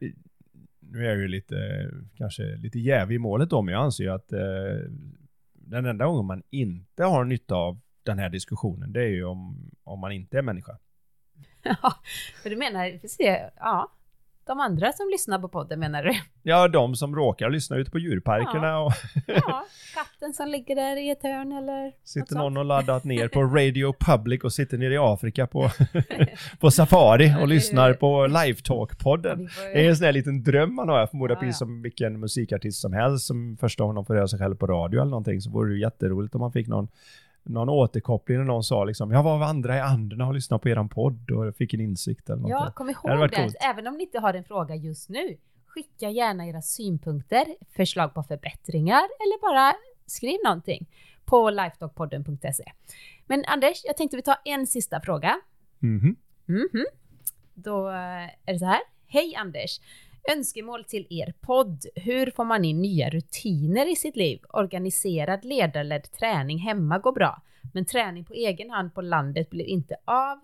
[0.80, 4.10] nu är jag ju lite, kanske lite jävig i målet då, men jag anser ju
[4.10, 4.40] att eh,
[5.52, 9.70] den enda gången man inte har nytta av den här diskussionen, det är ju om,
[9.84, 10.78] om man inte är människa.
[11.62, 11.94] Ja,
[12.42, 13.92] för du menar, för se, ja,
[14.46, 16.12] de andra som lyssnar på podden menar du?
[16.42, 18.86] Ja, de som råkar lyssna ute på djurparkerna ja.
[18.86, 18.92] och...
[19.26, 23.42] ja, katten som ligger där i ett hörn eller Sitter någon och laddat ner på
[23.42, 25.70] Radio Public och sitter nere i Afrika på,
[26.60, 29.48] på safari och lyssnar på Live Talk-podden.
[29.72, 31.66] Det är en sån här liten dröm man har, jag förmodar ja, precis ja.
[31.66, 35.10] som vilken musikartist som helst som första de får höra sig själv på radio eller
[35.10, 36.88] någonting så vore det jätteroligt om man fick någon
[37.42, 40.88] någon återkoppling när någon sa liksom, jag var vandra i anden och lyssnade på eran
[40.88, 42.50] podd och fick en insikt eller något.
[42.50, 45.36] Ja, kom ihåg det, det även om ni inte har en fråga just nu.
[45.66, 47.44] Skicka gärna era synpunkter,
[47.76, 49.74] förslag på förbättringar eller bara
[50.06, 50.86] skriv någonting
[51.24, 52.64] på lifedogpodden.se.
[53.26, 55.40] Men Anders, jag tänkte vi tar en sista fråga.
[56.00, 56.16] -hmm.
[56.48, 56.84] Mm -hmm.
[57.54, 58.80] Då är det så här.
[59.06, 59.80] Hej Anders!
[60.30, 61.86] Önskemål till er podd.
[61.94, 64.40] Hur får man in nya rutiner i sitt liv?
[64.48, 69.96] Organiserad ledarledd träning hemma går bra, men träning på egen hand på landet blir inte
[70.04, 70.38] av.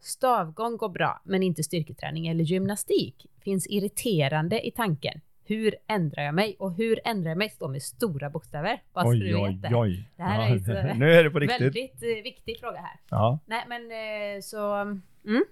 [0.00, 3.26] Stavgång går bra, men inte styrketräning eller gymnastik.
[3.44, 5.20] Finns irriterande i tanken.
[5.44, 6.56] Hur ändrar jag mig?
[6.58, 8.82] Och hur ändrar jag mig står med stora bokstäver.
[8.92, 10.08] Bara oj, du oj, vet oj.
[10.16, 11.60] Det här ja, är nu är det på riktigt.
[11.60, 13.00] väldigt uh, viktig fråga här.
[13.10, 13.38] Ja.
[13.46, 14.80] Nej, men uh, så...
[15.24, 15.44] Mm.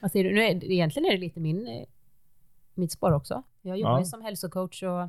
[0.00, 0.34] Vad säger du?
[0.34, 1.84] Nu är, egentligen är det lite min uh,
[2.78, 3.42] mitt spår också.
[3.62, 3.98] Jag jobbar ja.
[3.98, 5.08] ju som hälsocoach och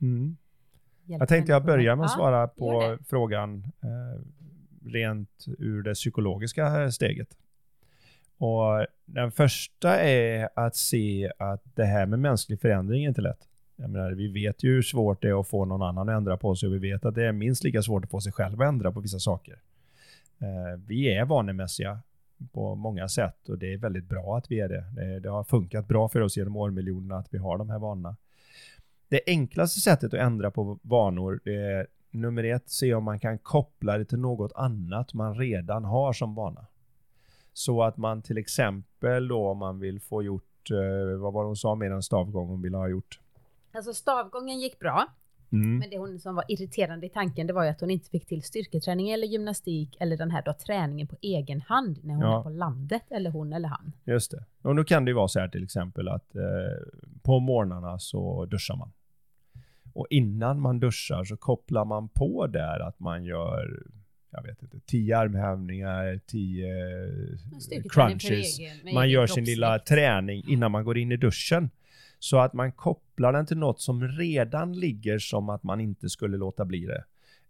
[0.00, 0.36] mm.
[1.04, 4.20] Jag tänkte jag börjar med att svara på frågan eh,
[4.84, 7.28] rent ur det psykologiska steget.
[8.38, 13.48] Och den första är att se att det här med mänsklig förändring är inte lätt.
[13.76, 16.36] Jag menar, vi vet ju hur svårt det är att få någon annan att ändra
[16.36, 18.62] på sig och vi vet att det är minst lika svårt att få sig själv
[18.62, 19.60] att ändra på vissa saker.
[20.38, 22.00] Eh, vi är vanemässiga
[22.52, 24.84] på många sätt och det är väldigt bra att vi är det.
[24.92, 25.20] det.
[25.20, 28.16] Det har funkat bra för oss genom årmiljonerna att vi har de här vanorna.
[29.08, 33.38] Det enklaste sättet att ändra på vanor det är nummer ett, se om man kan
[33.38, 36.66] koppla det till något annat man redan har som vana.
[37.52, 41.46] Så att man till exempel då om man vill få gjort, eh, vad var det
[41.46, 43.20] hon sa med en stavgång hon ville ha gjort?
[43.72, 45.06] Alltså stavgången gick bra.
[45.52, 45.78] Mm.
[45.78, 48.26] Men det hon som var irriterande i tanken det var ju att hon inte fick
[48.26, 52.38] till styrketräning eller gymnastik eller den här då träningen på egen hand när hon Ja.
[52.38, 53.92] är på landet eller hon eller han.
[54.04, 54.44] Just det.
[54.62, 56.42] Och då kan det ju vara så här till exempel att eh,
[57.22, 58.92] på morgnarna så duschar man.
[59.92, 63.82] Och innan man duschar så kopplar man på där att man gör,
[64.30, 66.66] jag vet inte, 10 armhävningar, 10
[67.60, 67.88] Styrketräning för
[68.28, 68.58] crunches.
[68.58, 71.70] egen- Man gör sin lilla träning innan man går in i duschen.
[72.18, 76.36] Så att man kopplar den till något som redan ligger som att man inte skulle
[76.36, 77.04] låta bli det.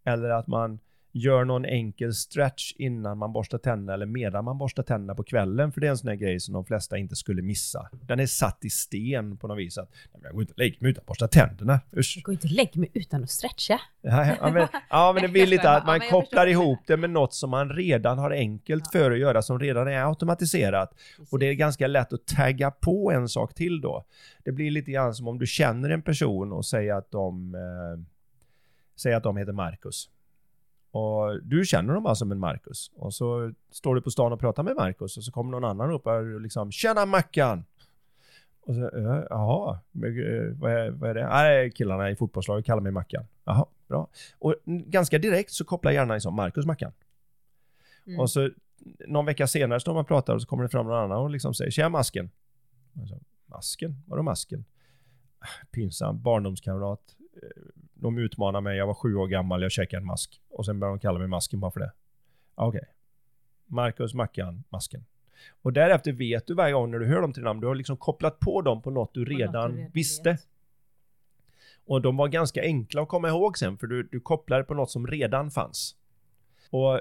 [0.04, 0.78] Eller att man
[1.12, 5.72] gör någon enkel stretch innan man borstar tänderna eller medan man borstar tänderna på kvällen.
[5.72, 7.88] För det är en sån här grej som de flesta inte skulle missa.
[8.02, 9.78] Den är satt i sten på något vis.
[9.78, 11.80] Att, "Nej, men jag går inte och lägger mig utan att borsta tänderna.
[11.96, 12.14] Usch.
[12.16, 13.80] Jag går inte och lägger mig utan att stretcha.
[14.02, 17.10] Ja, ja, men, ja, men det blir lite att man Ja, kopplar ihop det med
[17.10, 20.94] något som man redan har enkelt för att göra, som redan är automatiserat.
[21.30, 24.04] Och det är ganska lätt att tagga på en sak till då.
[24.44, 28.04] Det blir lite grann som om du känner en person och säger att de, eh,
[28.96, 30.08] säger att de heter Marcus.
[30.98, 32.90] Och du känner dem alltså som Marcus.
[32.94, 35.90] Och så står du på stan och pratar med Marcus och så kommer någon annan
[35.90, 37.64] upp och liksom Tjena Mackan!
[38.60, 41.26] Och så, "Ja, jaha, eh, vad är, vad är det?
[41.28, 43.24] Nej, killarna i fotbollslaget kallar mig Mackan.
[43.44, 44.08] Jaha, bra.
[44.38, 46.92] Och ganska direkt så kopplar hjärnan liksom Marcus Mackan.
[48.06, 48.20] Mm.
[48.20, 48.50] Och så
[49.06, 51.30] någon vecka senare står man och pratar och så kommer det fram någon annan och
[51.30, 52.30] liksom säger Tjena masken.
[53.08, 54.02] Så, masken?
[54.06, 54.64] Vadå masken?
[55.38, 57.00] Ah, Pinsam, barndomskamrat.
[58.00, 60.40] De utmanar mig, jag var sju år gammal, jag käkade en mask.
[60.50, 61.92] Och sen började de kalla mig masken bara för det.
[62.54, 62.84] Okej.
[63.66, 65.04] Marcus, Mackan, masken.
[65.62, 67.96] Och därefter vet du varje gång när du hör dem till namn, du har liksom
[67.96, 70.30] kopplat på dem på något du På något redan, du redan visste.
[70.30, 70.46] vet.
[71.86, 74.90] Och de var ganska enkla att komma ihåg sen, för du, du kopplade på något
[74.90, 75.96] som redan fanns.
[76.70, 77.00] Och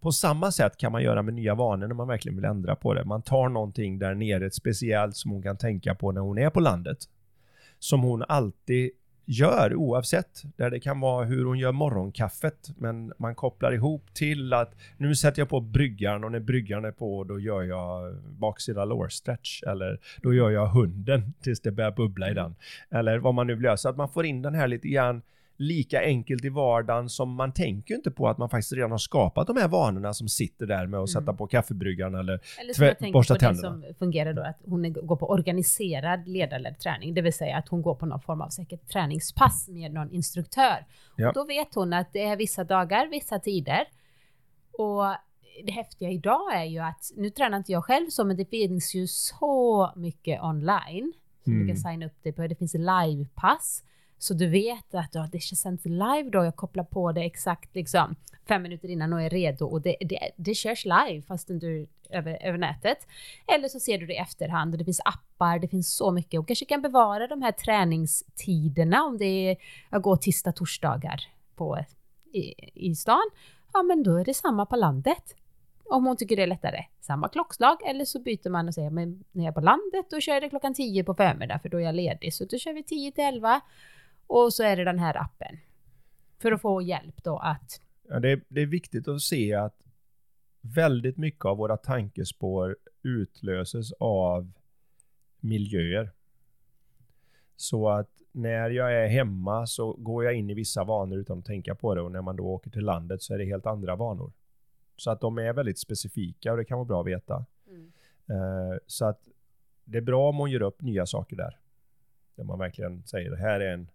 [0.00, 2.94] på samma sätt kan man göra med nya vanor när man verkligen vill ändra på
[2.94, 3.04] det.
[3.04, 6.50] Man tar någonting där nere, ett speciellt som hon kan tänka på när hon är
[6.50, 6.98] på landet.
[7.78, 8.90] Som hon alltid
[9.28, 10.42] gör oavsett.
[10.56, 12.70] Där det kan vara hur hon gör morgonkaffet.
[12.76, 16.90] Men man kopplar ihop till att nu sätter jag på bryggan och när bryggan är
[16.90, 19.62] på då gör jag baksida lår stretch.
[19.62, 22.54] Eller då gör jag hunden tills det börjar bubbla i den.
[22.90, 23.76] Eller vad man nu vill göra.
[23.76, 25.22] Så att man får in den här lite grann
[25.60, 29.46] lika enkelt i vardagen som man tänker inte på att man faktiskt redan har skapat
[29.46, 31.22] de här vanorna som sitter där med att Mm.
[31.22, 33.70] sätta på kaffebryggan eller Eller som Tvä- borsta på det tänderna.
[33.86, 37.82] som fungerar då, att hon går på organiserad ledarledd träning, det vill säga att hon
[37.82, 40.86] går på någon form av säkert träningspass med någon instruktör.
[41.16, 41.28] Ja.
[41.28, 43.84] Och då vet hon att det är vissa dagar, vissa tider.
[44.72, 45.04] Och
[45.64, 48.94] det häftiga idag är ju att, nu tränar inte jag själv så, men det finns
[48.94, 51.12] ju så mycket online
[51.44, 51.66] du Mm.
[51.68, 52.46] kan signa upp dig på.
[52.46, 53.84] Det finns livepass.
[54.18, 58.16] Så du vet att ja, det känns live då, jag kopplar på det exakt liksom
[58.48, 62.42] fem minuter innan och är redo och det, det, det körs live fastän du över,
[62.42, 62.98] över nätet.
[63.46, 66.40] Eller så ser du det i efterhand och det finns appar, det finns så mycket
[66.40, 69.56] och kanske kan bevara de här träningstiderna om det är,
[69.90, 71.20] jag går tisdag, torsdagar
[71.56, 71.78] på,
[72.32, 73.30] i, i stan.
[73.72, 75.34] Ja men då är det samma på landet.
[75.84, 76.84] Om hon tycker det är lättare.
[77.00, 80.20] Samma klockslag eller så byter man och säger men när jag är på landet då
[80.20, 82.34] kör jag det klockan 10 på förmiddagen för då är jag ledig.
[82.34, 83.60] Så då kör vi 10 till 11
[84.28, 85.58] och så är det den här appen.
[86.38, 89.82] För att få hjälp då att Ja, det, är, det är viktigt att se att
[90.60, 94.52] väldigt mycket av våra tankespår utlöses av
[95.40, 96.10] miljöer.
[97.56, 101.44] Så att när jag är hemma så går jag in i vissa vanor utan att
[101.44, 103.96] tänka på det och när man då åker till landet så är det helt andra
[103.96, 104.32] vanor.
[104.96, 107.44] Så att de är väldigt specifika och det kan vara bra att veta.
[108.28, 109.28] Eh, så att
[109.84, 111.58] det är bra om man gör upp nya saker där.
[112.34, 113.88] Där man verkligen säger här är, en,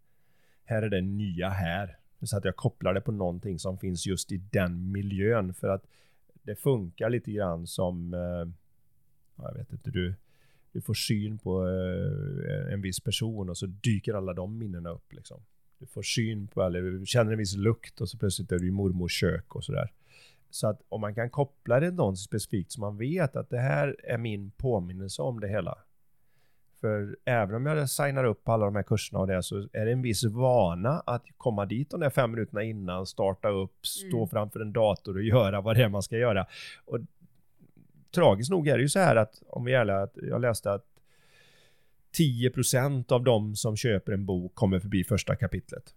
[0.65, 1.97] här är det nya här.
[2.21, 5.53] Så att jag kopplar det på någonting som finns just i den miljön.
[5.53, 5.85] För att
[6.43, 8.53] det funkar lite grann som, eh,
[9.35, 10.15] ja, jag vet inte, du,
[10.71, 15.13] du får syn på eh, en viss person och så dyker alla de minnena upp
[15.13, 15.41] liksom.
[15.79, 18.67] Du får syn på, eller du känner en viss lukt och så plötsligt är du
[18.67, 19.91] i mormors kök och sådär.
[20.49, 23.59] Så att om man kan koppla det till någon specifikt så man vet att det
[23.59, 25.77] här är min påminnelse om det hela.
[26.83, 29.85] För även om jag signar upp på alla de här kurserna och det så är
[29.85, 34.17] det en viss vana att komma dit de där fem minuterna innan, starta upp, stå
[34.17, 34.29] Mm.
[34.29, 36.45] framför en dator och göra vad det är man ska göra.
[36.85, 36.99] Och
[38.15, 40.71] tragiskt nog är det ju så här att, om vi är ärliga, att jag läste
[40.71, 40.85] att
[42.17, 45.93] 10% av de som köper en bok kommer förbi första kapitlet.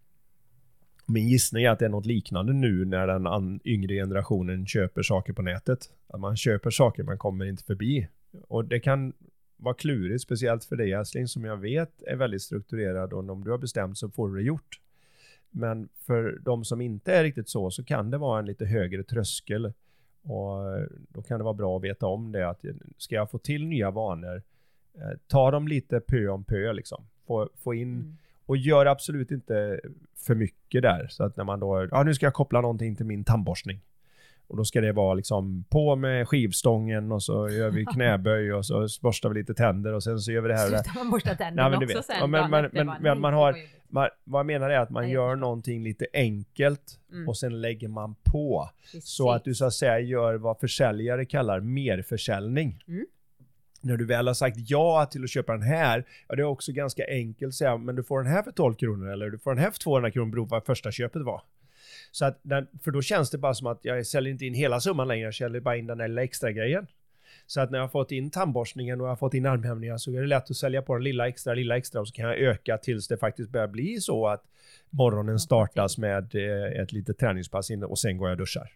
[1.07, 5.33] Min gissning är att det är något liknande nu när den yngre generationen köper saker
[5.33, 5.79] på nätet.
[6.09, 8.09] Att man köper saker man kommer inte förbi.
[8.49, 9.13] Och det kan
[9.57, 13.51] vara klurigt, speciellt för dig älskling, som jag vet är väldigt strukturerad och om du
[13.51, 14.81] har bestämt så får du det gjort.
[15.51, 19.03] Men för de som inte är riktigt så, så kan det vara en lite högre
[19.03, 19.73] tröskel.
[20.23, 22.65] Och då kan det vara bra att veta om det, att
[22.99, 24.43] ska jag få till nya vanor,
[24.95, 27.05] eh, ta dem lite pö om pö liksom.
[27.27, 28.17] Få, få in Mm.
[28.47, 29.81] och gör absolut inte
[30.15, 31.07] för mycket där.
[31.11, 33.81] Så att när man då, ja nu ska jag koppla någonting till min tandborstning.
[34.49, 38.67] Och då ska det vara liksom på med skivstången och så gör vi knäböj och
[38.67, 40.85] så borstar vi lite tänder och sen så gör vi det här och det här.
[40.85, 42.17] Slutar man borsta tänderna Nej, men också sen?
[42.21, 43.57] Ja, men- dagen men- men- man har-.
[43.89, 47.29] Man, vad jag menar är att man Nej, gör någonting lite enkelt Mm.
[47.29, 48.71] och sen lägger man på.
[48.83, 49.05] Precis.
[49.09, 52.83] Så att du så att säga gör vad försäljare kallar merförsäljning.
[52.89, 53.07] Mm.
[53.81, 56.73] När du väl har sagt ja till att köpa den här, ja det är också
[56.73, 59.51] ganska enkelt att säga, men du får den här för 12 kronor eller du får
[59.55, 61.43] den här för 200 kronor beroende på vad första köpet var.
[62.17, 62.41] Så att
[62.85, 65.35] för då känns det bara som att jag säljer inte in hela summan längre, jag
[65.35, 66.87] säljer bara in den där lilla extra grejen.
[67.47, 70.11] Så att när jag har fått in tandborstningen och jag har fått in armhävningar så
[70.11, 72.39] är det lätt att sälja på den lilla extra, lilla extra och så kan jag
[72.39, 74.45] öka tills det faktiskt börjar bli så att
[74.91, 78.73] morgonen startas med eh, ett litet träningspass in och sen går jag och duschar.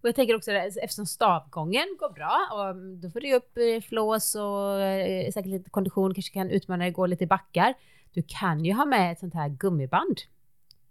[0.00, 4.34] Och jag tänker också eftersom stavgången går bra och då får du upp eh, flås
[4.34, 7.74] och eh, säkert lite kondition, kanske kan utmana dig, gå lite i backar.
[8.12, 10.16] Du kan ju ha med ett sånt här gummiband.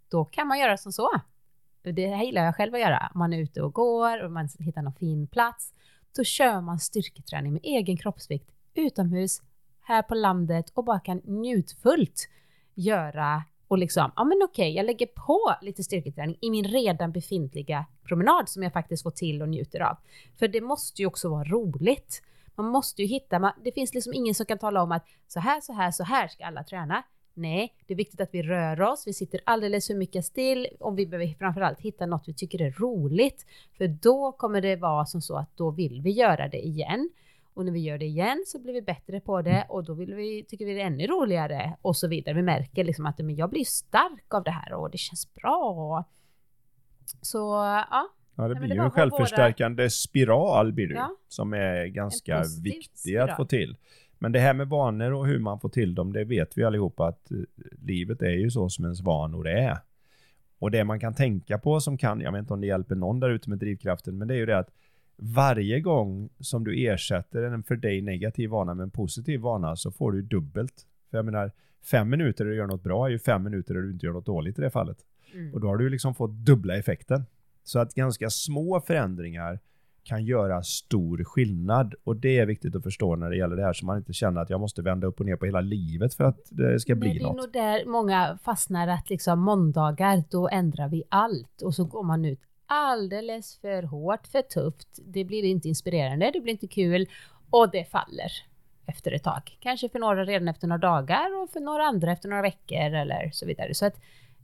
[0.10, 1.10] Då kan man göra som så.
[1.82, 3.12] Det här gillar jag själv att göra.
[3.16, 5.74] Man är ute och går och man hittar någon fin plats.
[6.16, 9.42] Då kör man styrketräning med egen kroppsvikt utomhus,
[9.82, 12.30] här på landet och bara kan njutfullt
[12.74, 17.86] göra och liksom, ja men okej, jag lägger på lite styrketräning i min redan befintliga
[18.04, 19.98] promenad som jag faktiskt får till och njuter av.
[20.40, 22.22] För det måste ju också vara roligt.
[22.56, 25.40] Man måste ju hitta, man, det finns liksom ingen som kan tala om att så
[25.40, 27.04] här, så här, så här ska alla träna.
[27.38, 31.00] Nej, det är viktigt att vi rör oss, vi sitter alldeles för mycket still och
[31.00, 33.46] vi behöver framförallt hitta något vi tycker är roligt.
[33.78, 37.10] För då kommer det vara som så att då vill vi göra det igen.
[37.54, 40.14] Och när vi gör det igen så blir vi bättre på det och då vill
[40.14, 42.36] vi, tycker vi det är ännu roligare och så vidare.
[42.36, 46.04] Vi märker liksom att men jag blir stark av det här och det känns bra.
[47.22, 47.38] Så
[47.92, 48.08] ja,
[48.38, 51.16] Ja, det blir ju en självförstärkande spiral blir det Ja.
[51.28, 53.30] som är ganska viktig spiral.
[53.30, 53.78] att få till.
[54.26, 57.08] Men det här med vanor och hur man får till dem, det vet vi allihopa
[57.08, 57.38] att eh,
[57.82, 59.78] livet är ju så som ens vanor är.
[60.60, 63.20] Och det man kan tänka på som kan, jag vet inte om det hjälper någon
[63.20, 64.70] där ute med drivkraften, men det är ju det att
[65.18, 69.92] varje gång som du ersätter en för dig negativ vana med en positiv vana så
[69.92, 70.88] får du dubbelt.
[71.10, 71.52] För jag menar,
[71.84, 74.14] fem minuter där du gör något bra är ju fem minuter där du inte gör
[74.14, 74.98] något dåligt i det fallet.
[75.34, 75.54] mm.
[75.54, 77.26] Och då har du liksom fått dubbla effekten.
[77.64, 79.60] Så att ganska små förändringar
[80.06, 81.96] kan göra stor skillnad.
[82.04, 84.42] Och det är viktigt att förstå när det gäller det här så man inte känner
[84.42, 87.10] att jag måste vända upp och ner på hela livet för att det ska bli
[87.10, 87.38] Nej, det är något.
[87.38, 92.26] nog där många fastnar att liksom måndagar, då ändrar vi allt och så går man
[92.26, 95.00] ut alldeles för hårt, för tufft.
[95.06, 97.08] Det blir inte inspirerande, det blir inte kul
[97.50, 98.32] och det faller
[98.86, 99.58] efter ett tag.
[99.60, 103.30] Kanske för några redan efter några dagar och för några andra efter några veckor eller
[103.34, 103.74] så vidare.
[103.74, 103.96] Så att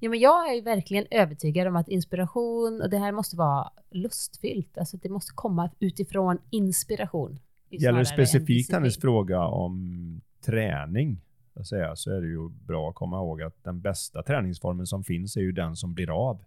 [0.01, 4.77] ja, men jag är verkligen övertygad om att inspiration och det här måste vara lustfyllt.
[4.77, 7.39] Alltså det måste komma utifrån inspiration.
[7.69, 11.21] Gäller det specifikt hennes fråga om träning
[11.65, 15.37] säga, så är det ju bra att komma ihåg att den bästa träningsformen som finns
[15.37, 16.43] är ju den som blir av.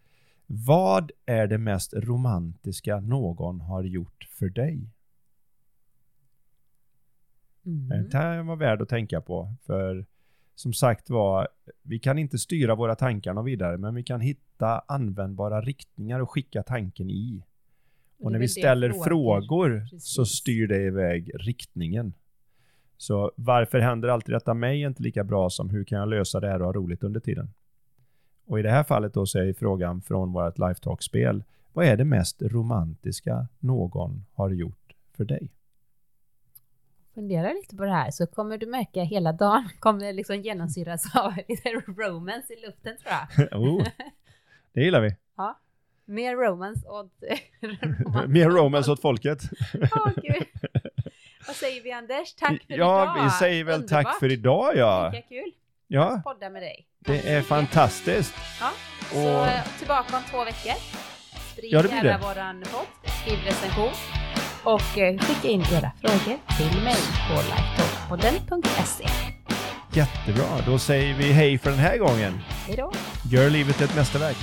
[0.46, 4.90] Vad är det mest romantiska någon har gjort för dig?
[7.68, 8.10] Mm.
[8.10, 9.54] Det här var värd att tänka på.
[9.66, 10.06] För
[10.56, 11.48] som sagt var,
[11.82, 16.32] vi kan inte styra våra tankar något vidare, men vi kan hitta användbara riktningar och
[16.32, 17.44] skicka tanken i.
[18.20, 19.04] Och när är vi ställer frågor.
[19.04, 22.14] frågor så styr det iväg riktningen.
[22.98, 26.40] Så varför händer alltid detta mig är inte lika bra som hur kan jag lösa
[26.40, 27.50] det här och ha roligt under tiden?
[28.46, 31.44] Och i det här fallet då så är frågan från vårt Lifetalk-spel,
[31.74, 35.50] vad är det mest romantiska någon har gjort för dig?
[37.18, 41.34] Fundera lite på det här så kommer du märka hela dagen kommer liksom genomsyras av
[41.48, 43.14] lite romance i luften tror
[43.50, 43.62] jag.
[43.62, 43.84] oh,
[44.74, 45.16] det gillar vi.
[46.06, 47.12] Mer romance åt...
[48.28, 49.40] Mer romance åt folket.
[49.74, 50.48] Åh, gud.
[51.48, 52.34] Vad säger vi Anders?
[52.36, 53.24] Tack för ja, idag.
[53.24, 54.04] vi säger väl Underbart.
[54.06, 55.10] tack för idag ja.
[55.14, 55.52] Lika kul
[55.88, 56.88] Ja, att podda med dig.
[57.00, 58.34] det är fantastiskt.
[58.62, 58.70] Ja,
[59.12, 60.74] så Och- tillbaka om två veckor.
[61.54, 62.20] Sprid Ja, gärna det.
[62.24, 63.94] våran podd, skriv recension
[64.68, 66.96] och eh, skicka in era frågor till mig
[67.28, 69.08] på lifetalkpodden.se.
[69.94, 72.40] Jättebra, då säger vi hej för den här gången.
[72.68, 72.92] Hej då!
[73.32, 74.38] Gör livet till ett mästerverk.